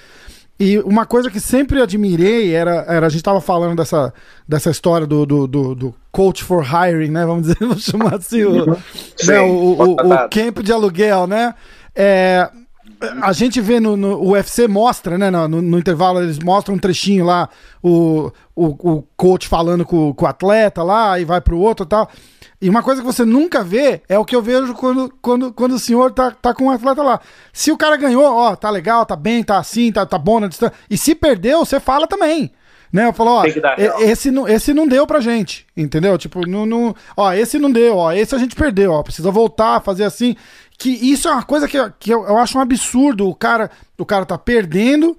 [0.58, 4.10] E uma coisa que sempre admirei era, era a gente estava falando dessa,
[4.48, 7.26] dessa história do, do, do, do, coach for hiring, né?
[7.26, 8.76] Vamos dizer, vamos chamar assim, o, né?
[9.18, 11.54] Sim, o, o, o, camp de aluguel, né?
[11.94, 12.48] É,
[13.22, 15.30] a gente vê no, no o UFC mostra, né?
[15.30, 17.48] No, no, intervalo eles mostram um trechinho lá,
[17.82, 21.88] o, o, o coach falando com, com o atleta lá e vai pro outro e
[21.88, 22.10] tal.
[22.60, 25.72] E uma coisa que você nunca vê é o que eu vejo quando, quando, quando
[25.72, 27.20] o senhor tá, tá com um atleta lá.
[27.52, 30.48] Se o cara ganhou, ó, tá legal, tá bem, tá assim, tá, tá bom na
[30.48, 30.74] distância.
[30.88, 32.50] E se perdeu, você fala também.
[32.92, 33.06] Né?
[33.06, 33.44] Eu falo, ó,
[33.98, 36.16] esse não, esse não deu pra gente, entendeu?
[36.16, 39.82] Tipo, não, não, ó, esse não deu, ó, esse a gente perdeu, ó, precisa voltar,
[39.82, 40.36] fazer assim.
[40.78, 43.28] Que isso é uma coisa que, que eu, eu acho um absurdo.
[43.28, 45.16] O cara, o cara tá perdendo,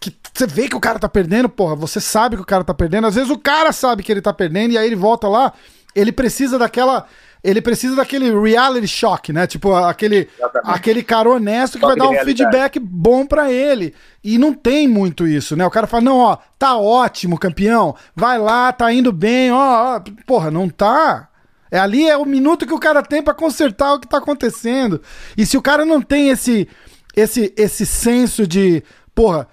[0.00, 2.72] que você vê que o cara tá perdendo, porra, você sabe que o cara tá
[2.72, 3.06] perdendo.
[3.06, 5.52] Às vezes o cara sabe que ele tá perdendo e aí ele volta lá
[5.94, 7.06] ele precisa daquela.
[7.42, 9.46] Ele precisa daquele reality shock, né?
[9.46, 10.28] Tipo, aquele,
[10.62, 13.94] aquele cara honesto que vai dar um feedback bom para ele.
[14.22, 15.64] E não tem muito isso, né?
[15.64, 17.96] O cara fala, não, ó, tá ótimo, campeão.
[18.14, 19.96] Vai lá, tá indo bem, ó.
[19.96, 20.00] ó.
[20.26, 21.29] Porra, não tá.
[21.70, 25.00] É ali é o minuto que o cara tem para consertar o que tá acontecendo.
[25.36, 26.68] E se o cara não tem esse
[27.16, 28.82] esse esse senso de,
[29.14, 29.48] porra,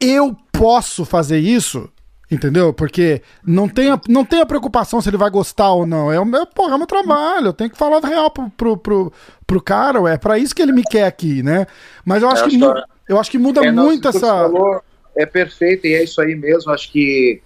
[0.00, 1.90] eu posso fazer isso,
[2.32, 2.72] Entendeu?
[2.72, 6.10] Porque não tem, a, não tem a preocupação se ele vai gostar ou não.
[6.10, 7.48] É o meu, porra, é meu trabalho.
[7.48, 9.12] Eu tenho que falar real pro, pro, pro,
[9.46, 9.98] pro cara.
[10.10, 11.66] É para isso que ele me quer aqui, né?
[12.06, 12.58] Mas eu acho, que,
[13.06, 14.20] eu acho que muda é, muito essa.
[14.20, 14.82] Falou,
[15.14, 16.72] é perfeito e é isso aí mesmo.
[16.72, 17.42] Acho que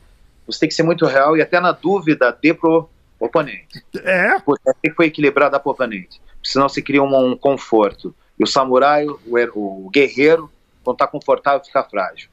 [0.46, 2.88] você tem que ser muito real e até na dúvida dê pro
[3.18, 3.84] oponente.
[3.96, 4.38] É.
[4.40, 6.20] Porque tem que equilibrar da pro oponente.
[6.42, 8.14] Senão você cria um, um conforto.
[8.38, 9.18] E o samurai, o,
[9.54, 10.50] o guerreiro,
[10.84, 12.28] quando tá confortável, fica frágil.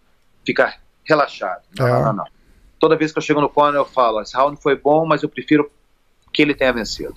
[0.46, 1.64] Fica relaxado.
[1.78, 1.92] Não, é.
[1.92, 2.26] não, não, não
[2.84, 5.30] toda vez que eu chego no corner eu falo, esse round foi bom, mas eu
[5.30, 5.72] prefiro
[6.34, 7.14] que ele tenha vencido.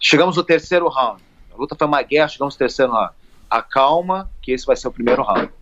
[0.00, 1.22] Chegamos no terceiro round.
[1.52, 3.12] A luta foi uma guerra, chegamos no terceiro round.
[3.50, 5.52] Acalma, que esse vai ser o primeiro round.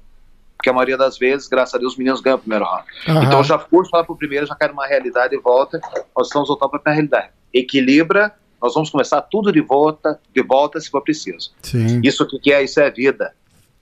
[0.66, 2.84] Porque a maioria das vezes, graças a Deus, os meninos ganham o primeiro round.
[3.06, 3.22] Uhum.
[3.22, 5.80] Então eu já curto falar pro primeiro, já quero uma realidade e volta.
[6.16, 7.28] Nós estamos voltando para a realidade.
[7.54, 11.52] Equilibra, nós vamos começar tudo de volta, de volta se for preciso.
[11.62, 12.00] Sim.
[12.02, 13.32] Isso que é, isso é vida.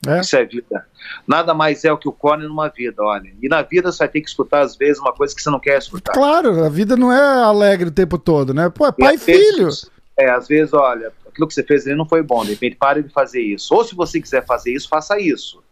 [0.06, 0.20] É.
[0.20, 0.86] Isso é vida.
[1.26, 3.32] Nada mais é o que o corne numa vida, olha.
[3.40, 5.60] E na vida você vai ter que escutar, às vezes, uma coisa que você não
[5.60, 6.12] quer escutar.
[6.12, 8.68] Claro, a vida não é alegre o tempo todo, né?
[8.68, 9.64] Pô, é pai e, e filho.
[9.64, 12.76] Vezes, é, às vezes, olha, aquilo que você fez ali não foi bom, de repente
[12.76, 13.74] pare de fazer isso.
[13.74, 15.63] Ou se você quiser fazer isso, faça isso.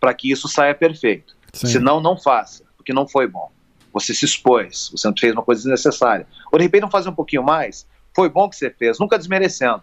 [0.00, 1.36] Para que isso saia perfeito.
[1.52, 1.66] Sim.
[1.66, 3.50] Senão, não faça, porque não foi bom.
[3.92, 6.26] Você se expôs, você não fez uma coisa desnecessária.
[6.52, 9.82] Ou de repente não fazer um pouquinho mais, foi bom que você fez, nunca desmerecendo.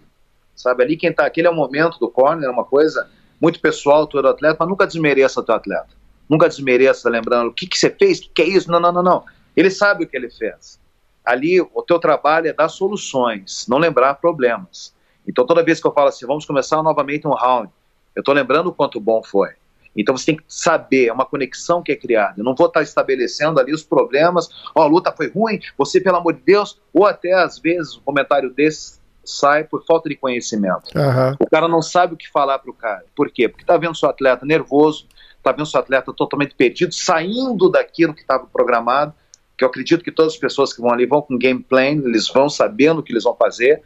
[0.56, 3.10] Sabe, ali quem tá, aquele é o momento do corner, é uma coisa
[3.42, 5.90] muito pessoal todo atleta, mas nunca desmereça o teu atleta.
[6.30, 8.92] Nunca desmereça lembrando o que, que você fez, o que, que é isso, não, não,
[8.92, 9.26] não, não.
[9.56, 10.80] Ele sabe o que ele fez.
[11.26, 14.94] Ali, o teu trabalho é dar soluções, não lembrar problemas.
[15.28, 17.70] Então, toda vez que eu falo assim, vamos começar novamente um round,
[18.16, 19.50] eu estou lembrando o quanto bom foi.
[19.96, 22.36] Então você tem que saber, é uma conexão que é criada.
[22.38, 26.02] Eu não vou estar estabelecendo ali os problemas, ó, oh, a luta foi ruim, você,
[26.02, 30.16] pelo amor de Deus, ou até às vezes um comentário desse sai por falta de
[30.16, 30.90] conhecimento.
[30.96, 31.36] Uhum.
[31.40, 33.06] O cara não sabe o que falar para o cara.
[33.16, 33.48] Por quê?
[33.48, 38.22] Porque está vendo seu atleta nervoso, está vendo seu atleta totalmente perdido, saindo daquilo que
[38.22, 39.14] estava programado.
[39.58, 42.28] Que eu acredito que todas as pessoas que vão ali vão com game plan, eles
[42.28, 43.82] vão sabendo o que eles vão fazer.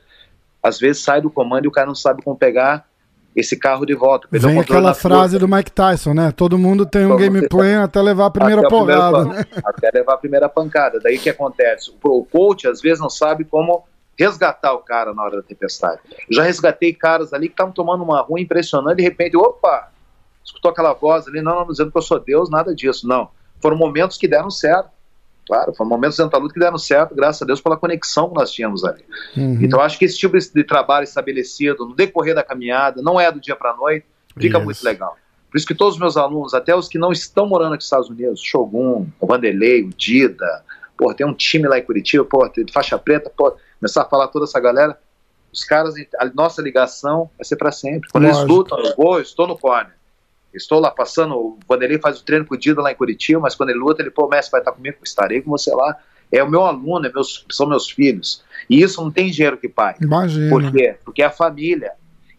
[0.63, 2.87] Às vezes sai do comando e o cara não sabe como pegar
[3.37, 4.27] esse carro de volta.
[4.31, 6.31] Vem aquela frase do Mike Tyson, né?
[6.31, 9.25] Todo mundo tem um game plan até levar a primeira até porrada.
[9.25, 9.45] né?
[9.63, 10.99] Até levar a primeira pancada.
[10.99, 11.91] Daí o que acontece?
[12.03, 13.85] O coach às vezes não sabe como
[14.17, 16.01] resgatar o cara na hora da tempestade.
[16.31, 19.91] Já resgatei caras ali que estavam tomando uma rua impressionante, de repente, opa,
[20.43, 23.29] escutou aquela voz ali, não, não dizendo que eu sou Deus, nada disso, não.
[23.61, 24.89] Foram momentos que deram certo.
[25.47, 28.35] Claro, foram momentos dentro da luta que deram certo, graças a Deus, pela conexão que
[28.35, 29.03] nós tínhamos ali.
[29.35, 29.59] Uhum.
[29.61, 33.39] Então, acho que esse tipo de trabalho estabelecido no decorrer da caminhada, não é do
[33.39, 34.05] dia para a noite,
[34.37, 34.65] Fica isso.
[34.65, 35.17] muito legal.
[35.49, 37.85] Por isso que todos os meus alunos, até os que não estão morando aqui nos
[37.85, 40.63] Estados Unidos, Shogun, o Vanderlei, o Dida,
[40.97, 44.27] pô, tem um time lá em Curitiba, pô, de faixa preta, pô, começar a falar
[44.27, 44.99] toda essa galera,
[45.51, 48.09] os caras, a nossa ligação vai ser para sempre.
[48.11, 48.43] Quando Lógico.
[48.43, 49.96] eles lutam, eu vou, eu estou no corner.
[50.53, 53.55] Estou lá passando, o Vanderlei faz o treino com o Dida lá em Curitiba, mas
[53.55, 55.97] quando ele luta, ele, pô, mestre, vai estar comigo, estarei com você lá.
[56.31, 58.43] É o meu aluno, é meus, são meus filhos.
[58.69, 60.03] E isso não tem dinheiro que pague.
[60.03, 60.49] Imagina.
[60.49, 60.97] Por quê?
[61.05, 61.93] Porque é a família.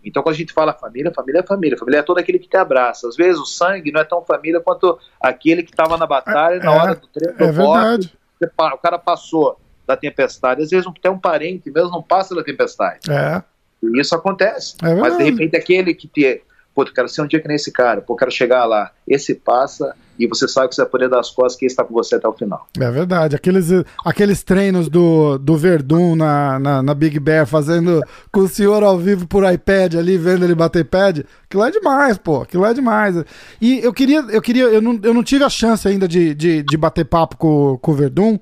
[0.04, 1.76] Então, quando a gente fala família, família é família.
[1.76, 3.08] Família é todo aquele que te abraça.
[3.08, 6.64] Às vezes, o sangue não é tão família quanto aquele que estava na batalha, é,
[6.64, 7.34] na hora do treino.
[7.38, 8.12] É verdade.
[8.40, 10.62] o cara passou da tempestade.
[10.62, 13.10] Às vezes, até um parente mesmo não passa da tempestade.
[13.10, 13.42] É.
[13.82, 14.76] E isso acontece.
[14.82, 16.42] É Mas, de repente, aquele que te,
[16.78, 18.92] pô, eu quero ser um dia que nem esse cara, pô, eu quero chegar lá.
[19.04, 21.92] Esse passa e você sabe que você vai poder dar as costas que está com
[21.92, 22.68] você até o final.
[22.78, 23.34] É verdade.
[23.34, 23.68] Aqueles,
[24.04, 28.00] aqueles treinos do, do Verdun na, na, na Big Bear, fazendo
[28.30, 32.16] com o senhor ao vivo por iPad ali, vendo ele bater pad, aquilo é demais,
[32.16, 32.42] pô.
[32.42, 33.24] Aquilo é demais.
[33.60, 36.62] E eu queria, eu queria, eu não, eu não tive a chance ainda de, de,
[36.62, 38.38] de bater papo com, com o Verdun.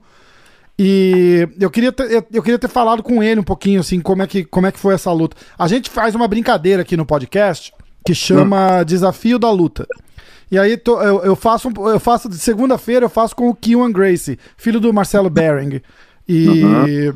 [0.78, 4.26] E eu queria, ter, eu, queria ter falado com ele um pouquinho, assim, como é,
[4.26, 5.34] que, como é que foi essa luta.
[5.58, 7.72] A gente faz uma brincadeira aqui no podcast,
[8.06, 9.86] que chama Desafio da Luta.
[10.50, 13.90] E aí tô, eu, eu, faço eu faço de segunda-feira eu faço com o Kewan
[13.90, 15.80] Gracie, filho do Marcelo Bering.
[16.28, 17.14] E uhum.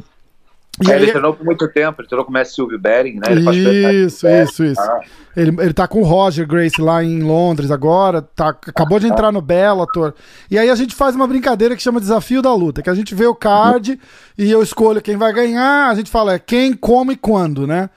[0.82, 3.16] E é, ele, ele treinou por muito tempo, ele treinou com o Mestre Silvio Bering,
[3.16, 3.22] né?
[3.28, 4.80] Ele isso, isso, isso.
[4.80, 5.00] Ah.
[5.36, 9.30] Ele, ele tá com o Roger Grace lá em Londres agora, tá, acabou de entrar
[9.30, 10.14] no Bellator.
[10.50, 13.14] E aí a gente faz uma brincadeira que chama Desafio da Luta, que a gente
[13.14, 13.98] vê o card uhum.
[14.38, 17.90] e eu escolho quem vai ganhar, a gente fala é quem, como e quando, né?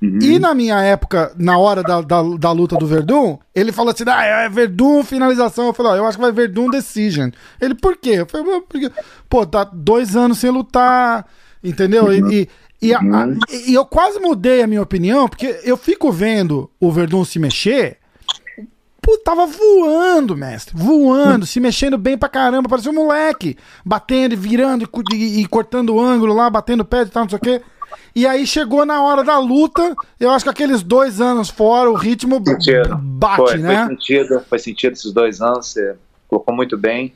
[0.00, 0.18] Uhum.
[0.20, 4.04] E na minha época, na hora da, da, da, luta do Verdun, ele falou assim:
[4.06, 5.66] ah, é Verdun finalização.
[5.66, 7.30] Eu falei: ó, eu acho que vai Verdun decision.
[7.60, 8.10] Ele, por quê?
[8.10, 8.90] Eu falei: porque,
[9.28, 11.26] pô, tá dois anos sem lutar,
[11.64, 12.06] entendeu?
[12.06, 12.30] Uhum.
[12.30, 12.48] E,
[12.82, 13.38] e, a, a, uhum.
[13.50, 17.98] e, eu quase mudei a minha opinião, porque eu fico vendo o Verdun se mexer.
[19.00, 20.74] Pô, tava voando, mestre.
[20.76, 21.46] Voando, uhum.
[21.46, 22.68] se mexendo bem pra caramba.
[22.68, 23.56] Parecia um moleque.
[23.84, 27.30] Batendo e virando e, e cortando o ângulo lá, batendo o pé e tal, não
[27.30, 27.62] sei o quê.
[28.14, 31.94] E aí chegou na hora da luta, eu acho que aqueles dois anos fora, o
[31.94, 32.96] ritmo sentido.
[32.96, 33.86] bate, foi, né?
[33.86, 35.96] Foi sentido, foi sentido esses dois anos, você
[36.28, 37.12] colocou muito bem.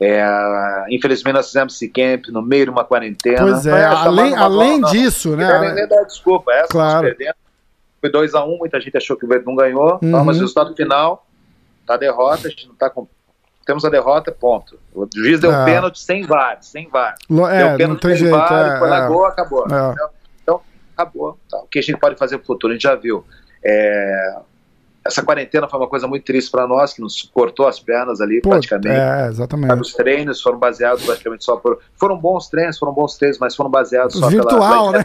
[0.00, 3.42] É, infelizmente nós fizemos esse camp no meio de uma quarentena.
[3.42, 5.68] Pois é, além, além não, disso, não, né?
[5.68, 7.06] Não, nem dar desculpa, essa claro.
[7.06, 7.36] perdemos.
[8.00, 10.24] Foi 2x1, um, muita gente achou que o Verdun ganhou, uhum.
[10.24, 11.26] mas o resultado final
[11.86, 13.06] tá derrota, a gente não tá com
[13.64, 14.78] temos a derrota, ponto.
[14.94, 15.64] O juiz deu é.
[15.64, 17.14] pênalti sem VAR, sem VAR.
[17.50, 19.08] É, deu pênalti sem jeito, VAR, é, foi na é.
[19.08, 19.66] gol, acabou.
[19.66, 20.10] É.
[20.42, 20.60] Então,
[20.96, 21.38] acabou.
[21.50, 21.58] Tá.
[21.58, 23.24] O que a gente pode fazer pro futuro, a gente já viu.
[23.64, 24.36] É,
[25.04, 28.40] essa quarentena foi uma coisa muito triste para nós, que nos cortou as pernas ali,
[28.40, 28.88] Pô, praticamente.
[28.88, 29.74] É, exatamente.
[29.74, 31.78] Os treinos foram baseados praticamente só por.
[31.94, 35.04] Foram bons treinos, foram bons treinos, mas foram baseados só virtual, pela.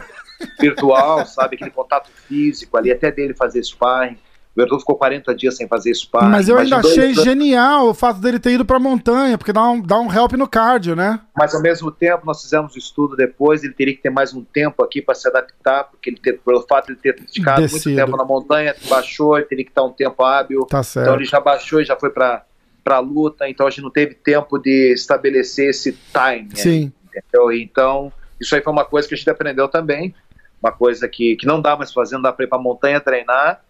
[0.58, 1.56] Virtual, sabe?
[1.56, 4.16] Aquele contato físico ali, até dele fazer sparring.
[4.56, 6.22] O ficou 40 dias sem fazer spa.
[6.28, 9.80] Mas eu ainda achei genial o fato dele ter ido pra montanha, porque dá um,
[9.80, 11.20] dá um help no cardio, né?
[11.36, 14.42] Mas ao mesmo tempo, nós fizemos o estudo depois, ele teria que ter mais um
[14.42, 17.94] tempo aqui para se adaptar, porque ele ter, pelo fato de ele ter ficado muito
[17.94, 20.66] tempo na montanha, baixou, ele teria que estar um tempo hábil.
[20.66, 21.06] Tá certo.
[21.06, 22.44] Então ele já baixou e já foi para
[22.86, 26.48] a luta, então a gente não teve tempo de estabelecer esse time.
[26.54, 26.92] Sim.
[27.14, 27.62] Aí?
[27.62, 30.12] Então, isso aí foi uma coisa que a gente aprendeu também,
[30.60, 33.00] uma coisa que, que não dá mais fazendo, não dá para ir para a montanha
[33.00, 33.62] treinar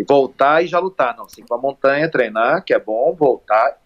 [0.00, 1.14] e voltar e já lutar.
[1.14, 3.76] Não, sim, para a montanha, treinar, que é bom, voltar,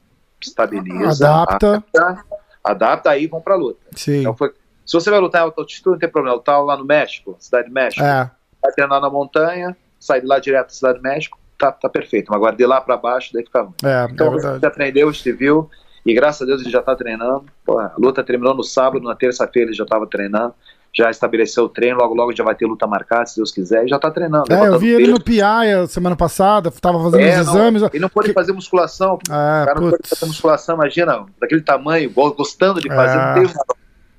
[0.41, 1.29] estabiliza.
[1.29, 1.83] Adapta.
[1.93, 3.81] Adapta, adapta aí vão para luta.
[3.97, 4.21] Sim.
[4.21, 4.55] Então foi,
[4.87, 6.37] se você vai lutar em alta altitude, não tem problema.
[6.37, 8.31] Lutar lá no México, cidade de México, é.
[8.63, 12.29] vai treinar na montanha, sai de lá direto da cidade de México, tá, tá perfeito.
[12.31, 13.75] Mas agora de lá para baixo, daí fica ruim.
[13.85, 15.69] É, então é você aprendeu, você viu,
[16.07, 17.45] e graças a Deus ele já está treinando.
[17.65, 20.55] Pô, a luta terminou no sábado, na terça-feira ele já estava treinando
[20.97, 23.89] já estabeleceu o treino, logo logo já vai ter luta marcada, se Deus quiser, e
[23.89, 24.53] já tá treinando.
[24.53, 25.43] É, eu vi ele no PI
[25.89, 27.83] semana passada, tava fazendo é, os exames.
[27.83, 32.11] Ele não pode fazer musculação, é, o cara não pode fazer musculação, imagina, daquele tamanho,
[32.11, 33.35] gostando de fazer, é.
[33.35, 33.55] tem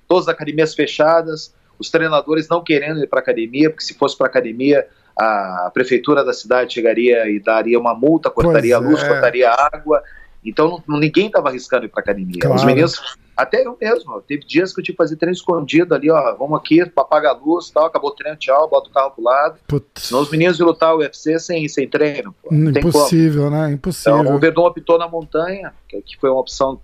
[0.08, 4.28] todas as academias fechadas, os treinadores não querendo ir para academia, porque se fosse para
[4.28, 4.86] academia,
[5.18, 9.08] a prefeitura da cidade chegaria e daria uma multa, cortaria pois a luz, é.
[9.08, 10.04] cortaria a água,
[10.44, 12.40] então não, ninguém estava arriscando ir para academia.
[12.40, 12.56] Claro.
[12.56, 16.10] Os meninos, até eu mesmo, teve dias que eu tive que fazer treino escondido ali,
[16.10, 19.24] ó, vamos aqui, apaga a luz, tal, acabou o treino, tchau, bota o carro pro
[19.24, 19.60] lado.
[19.68, 20.04] Putz.
[20.04, 22.34] Senão os meninos iam lutar o UFC sem, sem treino.
[22.42, 23.72] Pô, Impossível, né?
[23.72, 24.20] Impossível.
[24.22, 26.80] Então, o Verdun optou na montanha, que, que foi uma opção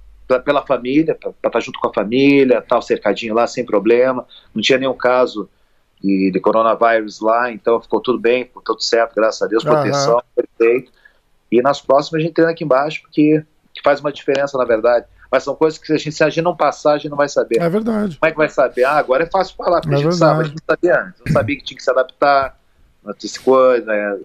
[0.45, 4.25] pela família, para estar tá junto com a família, tal, cercadinho lá, sem problema.
[4.53, 5.49] Não tinha nenhum caso
[6.01, 10.21] de, de coronavírus lá, então ficou tudo bem, ficou tudo certo, graças a Deus, proteção,
[10.35, 10.91] perfeito.
[11.51, 13.43] E nas próximas a gente treina aqui embaixo, porque
[13.73, 15.05] que faz uma diferença, na verdade.
[15.31, 17.29] Mas são coisas que a gente, se a gente não passar, a gente não vai
[17.29, 17.61] saber.
[17.61, 18.17] É verdade.
[18.17, 18.83] Como é que vai saber?
[18.83, 20.19] Ah, agora é fácil falar, porque é a gente verdade.
[20.19, 21.21] sabe, a gente não sabia antes.
[21.25, 22.59] Não sabia que tinha que se adaptar,
[23.07, 23.85] essas coisas.
[23.87, 24.19] Né?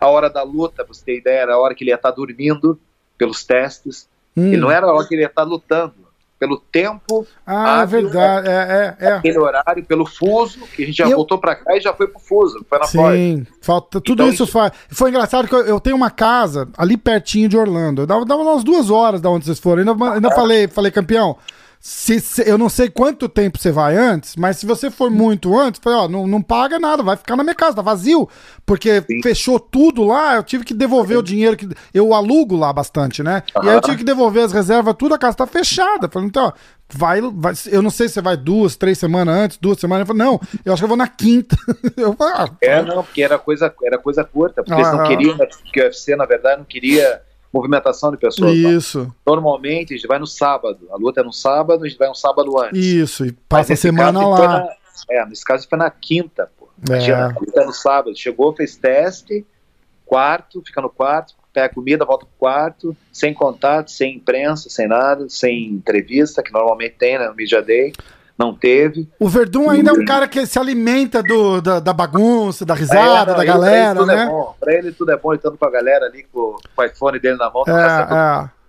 [0.00, 2.10] A hora da luta, pra você ter ideia, era a hora que ele ia estar
[2.10, 2.78] tá dormindo
[3.18, 4.08] pelos testes.
[4.36, 4.46] Hum.
[4.46, 6.01] Ele não era a hora que ele ia estar tá lutando
[6.42, 7.24] pelo tempo.
[7.46, 8.48] Ah, hábil, verdade.
[8.48, 9.12] É, é, é.
[9.12, 11.14] Aquele horário, pelo fuso, que a gente já eu...
[11.14, 12.66] voltou para cá e já foi pro fuso.
[12.68, 14.72] Foi na Sim, falta, tudo então, isso faz.
[14.88, 18.08] Foi engraçado que eu, eu, tenho uma casa ali pertinho de Orlando.
[18.08, 19.88] Dava, dava umas duas horas da onde vocês foram.
[19.88, 21.36] Ainda, ainda falei, falei, campeão.
[21.84, 25.58] Se, se, eu não sei quanto tempo você vai antes, mas se você for muito
[25.58, 28.28] antes, falei, ó, não, não paga nada, vai ficar na minha casa, tá vazio.
[28.64, 29.20] Porque Sim.
[29.20, 31.20] fechou tudo lá, eu tive que devolver Sim.
[31.20, 31.68] o dinheiro que.
[31.92, 33.42] Eu alugo lá bastante, né?
[33.56, 33.64] Uhum.
[33.64, 36.08] E aí eu tive que devolver as reservas, tudo, a casa tá fechada.
[36.08, 36.52] Falei, então, ó,
[36.88, 37.52] vai, vai.
[37.66, 40.08] Eu não sei se você vai duas, três semanas antes, duas semanas.
[40.08, 41.56] Eu falei, não, eu acho que eu vou na quinta.
[41.98, 45.08] eu falei, ah, é, não, porque era coisa, era coisa curta, porque ah, eles não
[45.08, 47.20] queriam, porque o UFC, na verdade, não queria
[47.52, 48.52] movimentação de pessoas.
[48.52, 49.14] Isso.
[49.26, 50.88] Normalmente a gente vai no sábado.
[50.90, 52.84] A luta é no sábado, a gente vai um sábado antes.
[52.84, 54.48] Isso, e passa a semana lá.
[54.48, 54.68] Na,
[55.10, 56.68] é, nesse caso foi na quinta, pô.
[56.90, 57.12] É.
[57.12, 58.16] A luta é no sábado.
[58.16, 59.46] Chegou, fez teste,
[60.04, 65.28] quarto, fica no quarto, pega comida, volta pro quarto, sem contato, sem imprensa, sem nada,
[65.28, 67.92] sem entrevista, que normalmente tem né, no Media Day
[68.38, 69.08] não teve.
[69.18, 73.30] O Verdun ainda é um cara que se alimenta do, da, da bagunça, da risada,
[73.30, 74.22] é, não, da galera, pra né?
[74.24, 74.54] É bom.
[74.58, 77.18] Pra ele tudo é bom, ele estando com a galera ali, com, com o iPhone
[77.18, 77.64] dele na mão.
[77.64, 78.61] Tá é, é.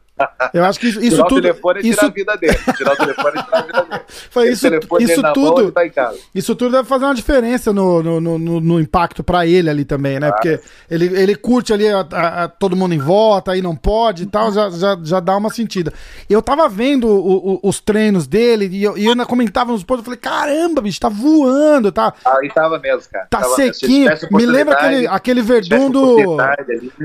[0.54, 1.40] Eu acho que isso, isso tirar tudo.
[1.40, 2.00] o telefone e isso...
[2.00, 2.60] tirar a vida dele.
[2.78, 4.02] Tirar o telefone e tirar a vida dele.
[4.30, 4.68] Foi isso,
[5.00, 5.64] isso tudo.
[5.64, 9.70] Mão, tá isso tudo deve fazer uma diferença no, no, no, no impacto para ele
[9.70, 10.32] ali também, né?
[10.32, 10.60] Porque
[10.90, 14.26] ele, ele curte ali a, a, a, todo mundo em volta, aí não pode e
[14.28, 15.92] tal, já, já, já dá uma sentida.
[16.30, 19.84] Eu tava vendo o, o, os treinos dele e eu, e eu ainda comentava nos
[19.84, 22.14] pontos, eu falei, caramba, bicho, tá voando, tá.
[22.24, 23.28] Ah, e tava mesmo, cara.
[23.30, 24.12] Tá tava, sequinho.
[24.32, 26.38] Me lembra aquele, aquele verdun do.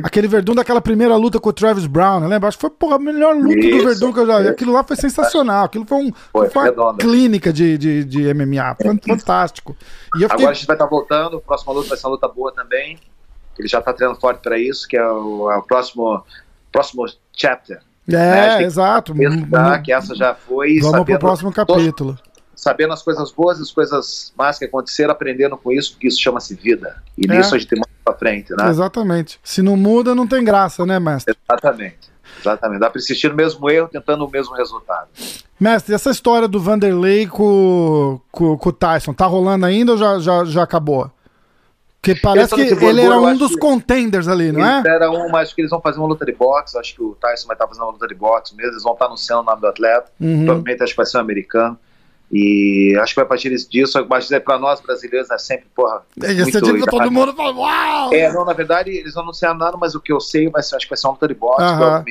[0.03, 2.29] Aquele verdun daquela primeira luta com o Travis Brown, né?
[2.29, 2.49] Lembra?
[2.49, 4.49] Acho que foi, porra, melhor luta isso, do Verdun que eu já vi.
[4.49, 5.65] Aquilo lá foi sensacional.
[5.65, 8.77] Aquilo foi, um, foi, foi uma clínica de, de, de MMA.
[9.07, 9.77] Fantástico.
[10.15, 10.27] E fiquei...
[10.27, 11.37] Agora a gente vai estar tá voltando.
[11.39, 12.99] A próxima luta vai ser uma luta boa também.
[13.59, 16.25] Ele já está treinando forte para isso, que é o, é o, próximo,
[16.71, 17.05] próximo
[17.37, 17.81] chapter.
[18.09, 18.63] É, né?
[18.63, 19.15] exato.
[19.15, 20.79] Pensar que essa já foi.
[20.81, 22.15] Vamos para o próximo capítulo.
[22.15, 22.29] Todo,
[22.59, 26.21] sabendo as coisas boas e as coisas más que aconteceram, aprendendo com isso, porque isso
[26.21, 27.01] chama-se vida.
[27.17, 27.37] E é.
[27.37, 28.69] nisso a gente tem muito para frente, né?
[28.69, 29.39] Exatamente.
[29.45, 31.37] Se não muda, não tem graça, né, mestre?
[31.49, 32.11] Exatamente.
[32.41, 32.81] Exatamente.
[32.81, 35.09] Dá para insistir no mesmo erro, tentando o mesmo resultado.
[35.59, 40.19] Mestre, essa história do Vanderlei com, com, com o Tyson, tá rolando ainda ou já,
[40.19, 41.11] já, já acabou?
[42.01, 44.83] Porque parece que ele era um dos contenders ali, não é?
[44.87, 46.79] Era um, mas acho que eles vão fazer uma luta de boxe.
[46.79, 48.73] Acho que o Tyson vai estar fazendo uma luta de boxe mesmo.
[48.73, 50.11] Eles vão estar anunciando o nome do atleta.
[50.21, 50.45] Uhum.
[50.45, 51.79] Provavelmente acho que vai ser um americano.
[52.31, 56.03] E acho que vai partir disso, mas é para nós brasileiros é sempre, porra.
[56.23, 58.13] É, muito tipo, todo mundo fala, uau!
[58.13, 60.77] É, não, na verdade, eles não anunciaram nada, mas o que eu sei, vai ser,
[60.77, 62.05] acho que vai ser uma luta de boxe, uh -huh.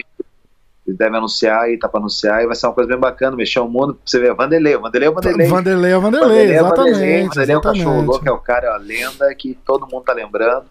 [0.88, 3.60] Eles devem anunciar e tá para anunciar, e vai ser uma coisa bem bacana, mexer
[3.60, 4.00] o mundo.
[4.06, 5.48] Você vê, Vanderlei, Vanderlei é o Vanderlei.
[5.48, 6.94] Vanderlei é o Vanderlei, Vanderlei exatamente.
[6.94, 10.04] Vanderlei, Vanderlei é o cachorro louco, é o cara, é a lenda que todo mundo
[10.04, 10.66] tá lembrando.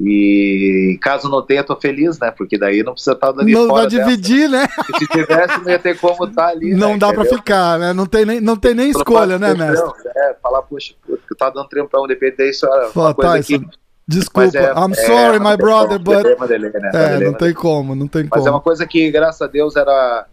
[0.00, 2.30] E caso não tenha, tô feliz, né?
[2.30, 4.62] Porque daí não precisa estar dando Não vai dividir, dessa.
[4.62, 4.68] né?
[4.92, 6.74] E se tivesse, não ia ter como estar tá ali.
[6.74, 7.92] Não né, dá para ficar, né?
[7.92, 9.88] Não tem nem, não tem nem escolha, né, mestre?
[10.16, 13.60] É, falar, poxa, eu tava dando treino pra um depender isso era uma coisa Tyson,
[13.60, 13.66] que...
[14.06, 16.24] Desculpa, é, I'm é, sorry, my brother, but.
[16.24, 16.90] né?
[16.92, 18.42] É, não tem como, não tem como.
[18.42, 20.26] Mas é uma coisa que, graças a Deus, era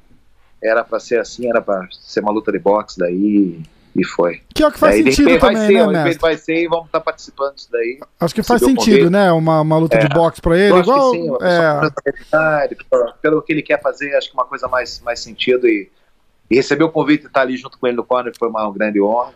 [0.62, 3.62] era para ser assim, era para ser uma luta de boxe daí
[3.96, 4.42] e foi.
[4.54, 6.22] Que é o que faz é, sentido também, ser, né, mestre?
[6.22, 8.00] Vai ser e vamos estar participando disso daí.
[8.20, 9.32] Acho que faz sentido, né?
[9.32, 10.78] Uma, uma luta é, de boxe para ele.
[10.78, 12.70] Igual, sim, é...
[13.22, 15.90] pelo que ele quer fazer, acho que uma coisa mais, mais sentido e,
[16.50, 19.02] e receber o convite de estar ali junto com ele no corner foi uma grande
[19.02, 19.34] honra.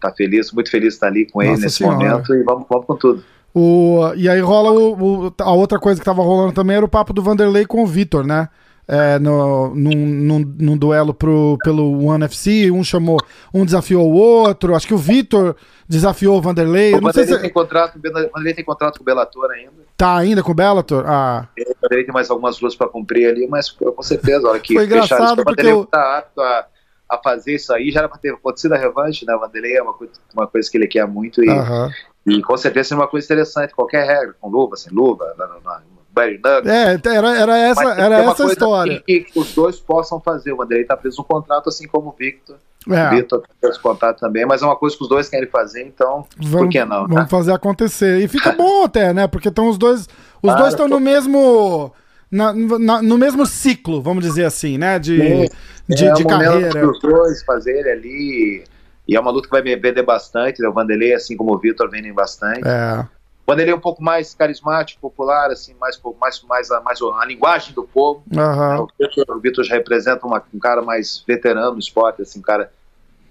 [0.00, 1.96] Tá feliz, muito feliz de estar ali com ele Nossa nesse senhora.
[1.96, 3.24] momento e vamos, vamos com tudo.
[3.54, 6.88] O, e aí rola o, o, a outra coisa que tava rolando também era o
[6.88, 8.48] papo do Vanderlei com o Vitor, né?
[8.86, 13.18] É, no, num, num, num, duelo pro, pelo One FC, um chamou,
[13.52, 15.56] um desafiou o outro, acho que o Vitor
[15.88, 16.94] desafiou o Vanderlei.
[16.94, 17.40] O Vanderlei, se...
[17.40, 19.72] tem contrato, Vanderlei tem contrato com o Bellator ainda.
[19.96, 21.04] Tá ainda com o Bellator?
[21.06, 21.48] Ah.
[21.58, 24.74] O Vanderlei tem mais algumas lutas para cumprir ali, mas com certeza, a hora que
[24.74, 25.86] Foi engraçado isso, porque eu...
[25.86, 26.66] tá apto a,
[27.08, 29.34] a fazer isso aí, já era para ter acontecido a revanche, né?
[29.34, 31.90] O Vanderlei é uma coisa, uma coisa que ele quer muito e, uh -huh.
[32.26, 36.40] e com certeza é uma coisa interessante, qualquer regra, com luva, sem luva, não Barry
[36.42, 36.70] Nuggets.
[36.70, 39.02] É, era, era essa, era essa história.
[39.04, 40.52] Que, que, os dois possam fazer.
[40.52, 42.56] O Vanderlei tá preso um contrato, assim como o Victor.
[42.88, 43.08] É.
[43.08, 45.82] O Victor tá preso contrato também, mas é uma coisa que os dois querem fazer,
[45.82, 47.02] então vamos, por que não?
[47.02, 47.26] Vamos né?
[47.28, 48.20] fazer acontecer.
[48.20, 49.26] E fica bom até, né?
[49.26, 50.02] Porque estão os dois.
[50.02, 50.08] Os
[50.42, 51.92] claro, dois estão no mesmo.
[52.30, 54.98] Na, na, no mesmo ciclo, vamos dizer assim, né?
[54.98, 55.48] De, Sim,
[55.88, 56.88] de, é de carreira.
[56.88, 58.64] Os dois fazerem ali.
[59.06, 60.60] E é uma luta que vai vender bastante.
[60.60, 60.68] Né?
[60.68, 62.66] O Vanderlei, assim como o Vitor, vendem bastante.
[62.66, 63.06] É.
[63.46, 67.24] Quando ele é um pouco mais carismático, popular, assim, mais, mais, mais, a, mais a
[67.26, 68.22] linguagem do povo.
[68.32, 68.86] Uhum.
[69.28, 72.70] O Vitor já representa uma, um cara mais veterano no esporte, assim, um cara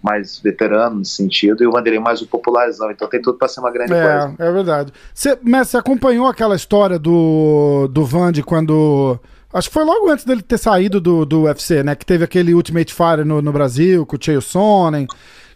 [0.03, 2.91] mais veterano nesse sentido, e o Vanderlei mais o popularzão.
[2.91, 4.35] Então tem tudo para ser uma grande é, coisa.
[4.37, 4.93] É verdade.
[5.13, 9.17] Você, você acompanhou aquela história do, do Vandy quando.
[9.51, 11.95] Acho que foi logo antes dele ter saído do, do UFC, né?
[11.95, 15.07] Que teve aquele Ultimate Fire no, no Brasil com o Chael Sonnen,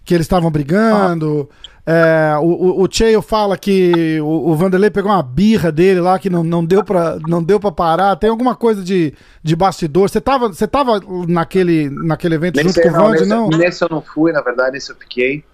[0.06, 1.50] que eles estavam brigando.
[1.52, 1.77] Ah.
[1.90, 6.30] É, o, o, Cheio fala que o, o, Vanderlei pegou uma birra dele lá que
[6.30, 8.18] não, não, deu, pra, não deu pra parar.
[8.18, 10.10] Tem alguma coisa de, de bastidor?
[10.10, 13.30] Você tava, você tava naquele, naquele evento nesse, junto com o Vanderlei?
[13.30, 13.48] Não?
[13.48, 15.46] Nesse eu não fui, na verdade, nesse eu fiquei.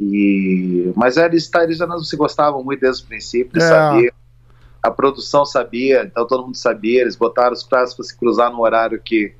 [0.00, 0.92] E...
[0.96, 3.68] Mas eles, eles já não se gostavam muito desde o princípio, eles é.
[3.68, 4.12] sabiam.
[4.82, 7.02] A produção sabia, então todo mundo sabia.
[7.02, 9.32] Eles botaram os pratos para se cruzar no horário que.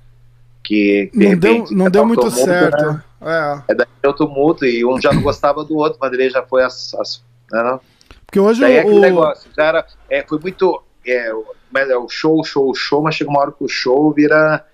[0.62, 2.93] que não repente, deu, não deu muito mundo, certo.
[2.93, 3.03] Né?
[3.20, 3.72] É.
[3.72, 6.62] é daí o tumulto e um já não gostava do outro, o Vanderlei já foi
[6.62, 6.94] as.
[6.94, 7.80] as né,
[8.26, 8.98] Porque hoje daí o.
[8.98, 10.82] É negócio, já era, é, foi muito.
[11.06, 14.64] É, é, o show, show, show, mas chega uma hora que o show vira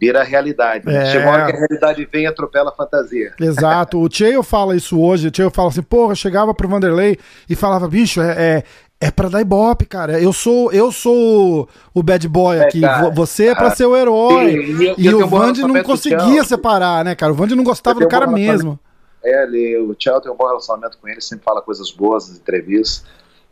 [0.00, 0.86] vira realidade.
[0.86, 1.02] Né?
[1.02, 1.06] É.
[1.06, 3.34] Chega uma hora que a realidade vem e atropela a fantasia.
[3.40, 4.00] Exato.
[4.00, 5.28] O Cheio fala isso hoje.
[5.28, 7.18] O Cheio fala assim, porra, chegava pro Vanderlei
[7.48, 8.62] e falava, bicho, é, é,
[9.00, 10.20] é pra dar ibope, cara.
[10.20, 12.80] Eu sou, eu sou o bad boy é, aqui.
[13.14, 14.94] Você é pra ah, ser o herói.
[14.98, 17.32] E, o Vandy não conseguia separar, né, cara?
[17.32, 18.78] O Vandy não gostava do cara um mesmo.
[19.22, 22.38] É, ele, o Tchau tem um bom relacionamento com ele, sempre fala coisas boas nas
[22.38, 23.04] entrevistas.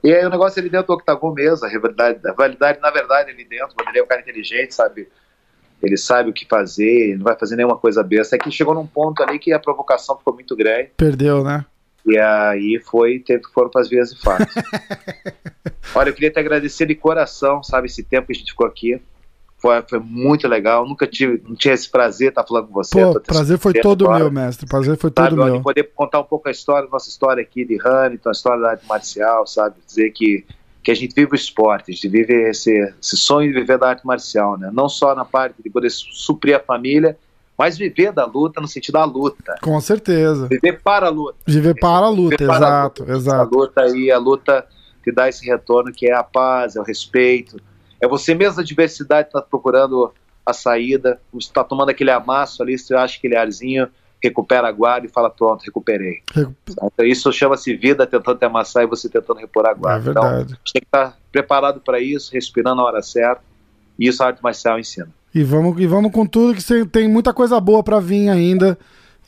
[0.03, 3.31] E aí o negócio ele dentro do octagon mesmo, a rivalidade, a rivalidade na verdade,
[3.31, 5.09] ele dentro, ele é um cara inteligente, sabe?
[5.83, 8.37] Ele sabe o que fazer, ele não vai fazer nenhuma coisa besta.
[8.37, 10.91] É que chegou num ponto ali que a provocação ficou muito grande.
[10.97, 11.65] Perdeu, né?
[12.07, 14.47] E aí foi, teve, foram para as vias de fato.
[15.95, 19.01] Olha, eu queria te agradecer de coração, sabe, esse tempo que a gente ficou aqui.
[19.59, 20.87] Foi, foi muito legal.
[20.87, 23.01] Nunca tive, não tinha esse prazer estar falando com você.
[23.01, 24.25] Pô, prazer foi todo agora.
[24.25, 24.67] meu, mestre.
[24.69, 25.63] Prazer foi todo sabe, meu.
[25.63, 28.87] Poder contar um pouco a história, nossa história aqui de Hamilton, a história da arte
[28.87, 29.77] marcial, sabe?
[29.85, 30.45] Dizer que,
[30.85, 33.89] que a gente vive o esporte, a gente vive esse, esse sonho de viver da
[33.89, 34.71] arte marcial, né?
[34.73, 37.19] Não só na parte de poder suprir a família,
[37.59, 39.57] mas viver da luta no sentido da luta.
[39.63, 40.47] Com certeza.
[40.47, 41.39] Viver para a luta.
[41.47, 43.17] Viver para a luta, viver exato, a luta.
[43.17, 43.55] exato.
[43.55, 44.67] A luta aí, a luta
[45.03, 47.61] te dá esse retorno que é a paz, é o respeito.
[48.01, 50.13] É você mesmo a diversidade está procurando
[50.45, 53.89] a saída, você está tomando aquele amasso ali, você acha aquele arzinho,
[54.23, 56.23] recupera a guarda e fala, pronto, recuperei.
[56.37, 60.09] Então, isso chama-se vida tentando te amassar e você tentando repor a guarda.
[60.09, 63.43] É então, a gente tem que estar tá preparado para isso, respirando na hora certa,
[63.99, 65.09] e isso a arte marcial ensina.
[65.37, 68.79] E vamos, e vamos com tudo, que tem muita coisa boa para vir ainda.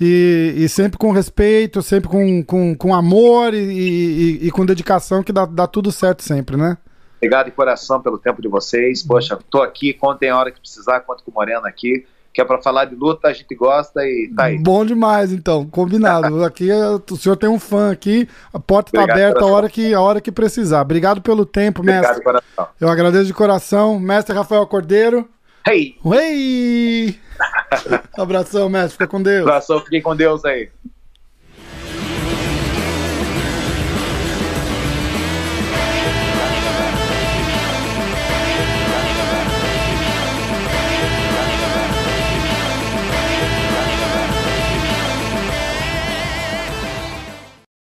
[0.01, 5.23] E, e, sempre com respeito, sempre com, com, com amor e, e, e, com dedicação,
[5.23, 6.79] que dá, dá tudo certo sempre, né?
[7.19, 9.03] Obrigado de coração pelo tempo de vocês.
[9.03, 12.07] Poxa, tô aqui, contem a hora que precisar, conto com o Moreno aqui.
[12.33, 14.57] Que é pra falar de luta, a gente gosta e tá aí.
[14.57, 16.41] Bom demais, então, combinado.
[16.43, 20.01] aqui o senhor tem um fã aqui, a porta está aberta a hora, que, a
[20.01, 20.81] hora que precisar.
[20.81, 22.23] Obrigado pelo tempo, Obrigado mestre.
[22.23, 22.75] Obrigado coração.
[22.81, 24.01] Eu agradeço de coração.
[24.01, 25.29] Mestre Rafael Cordeiro.
[25.67, 25.97] Hey!
[26.05, 27.19] Hey!
[28.17, 28.93] Abração, mestre.
[28.93, 29.43] Fica com Deus.
[29.43, 30.71] Abração, fiquem com Deus aí.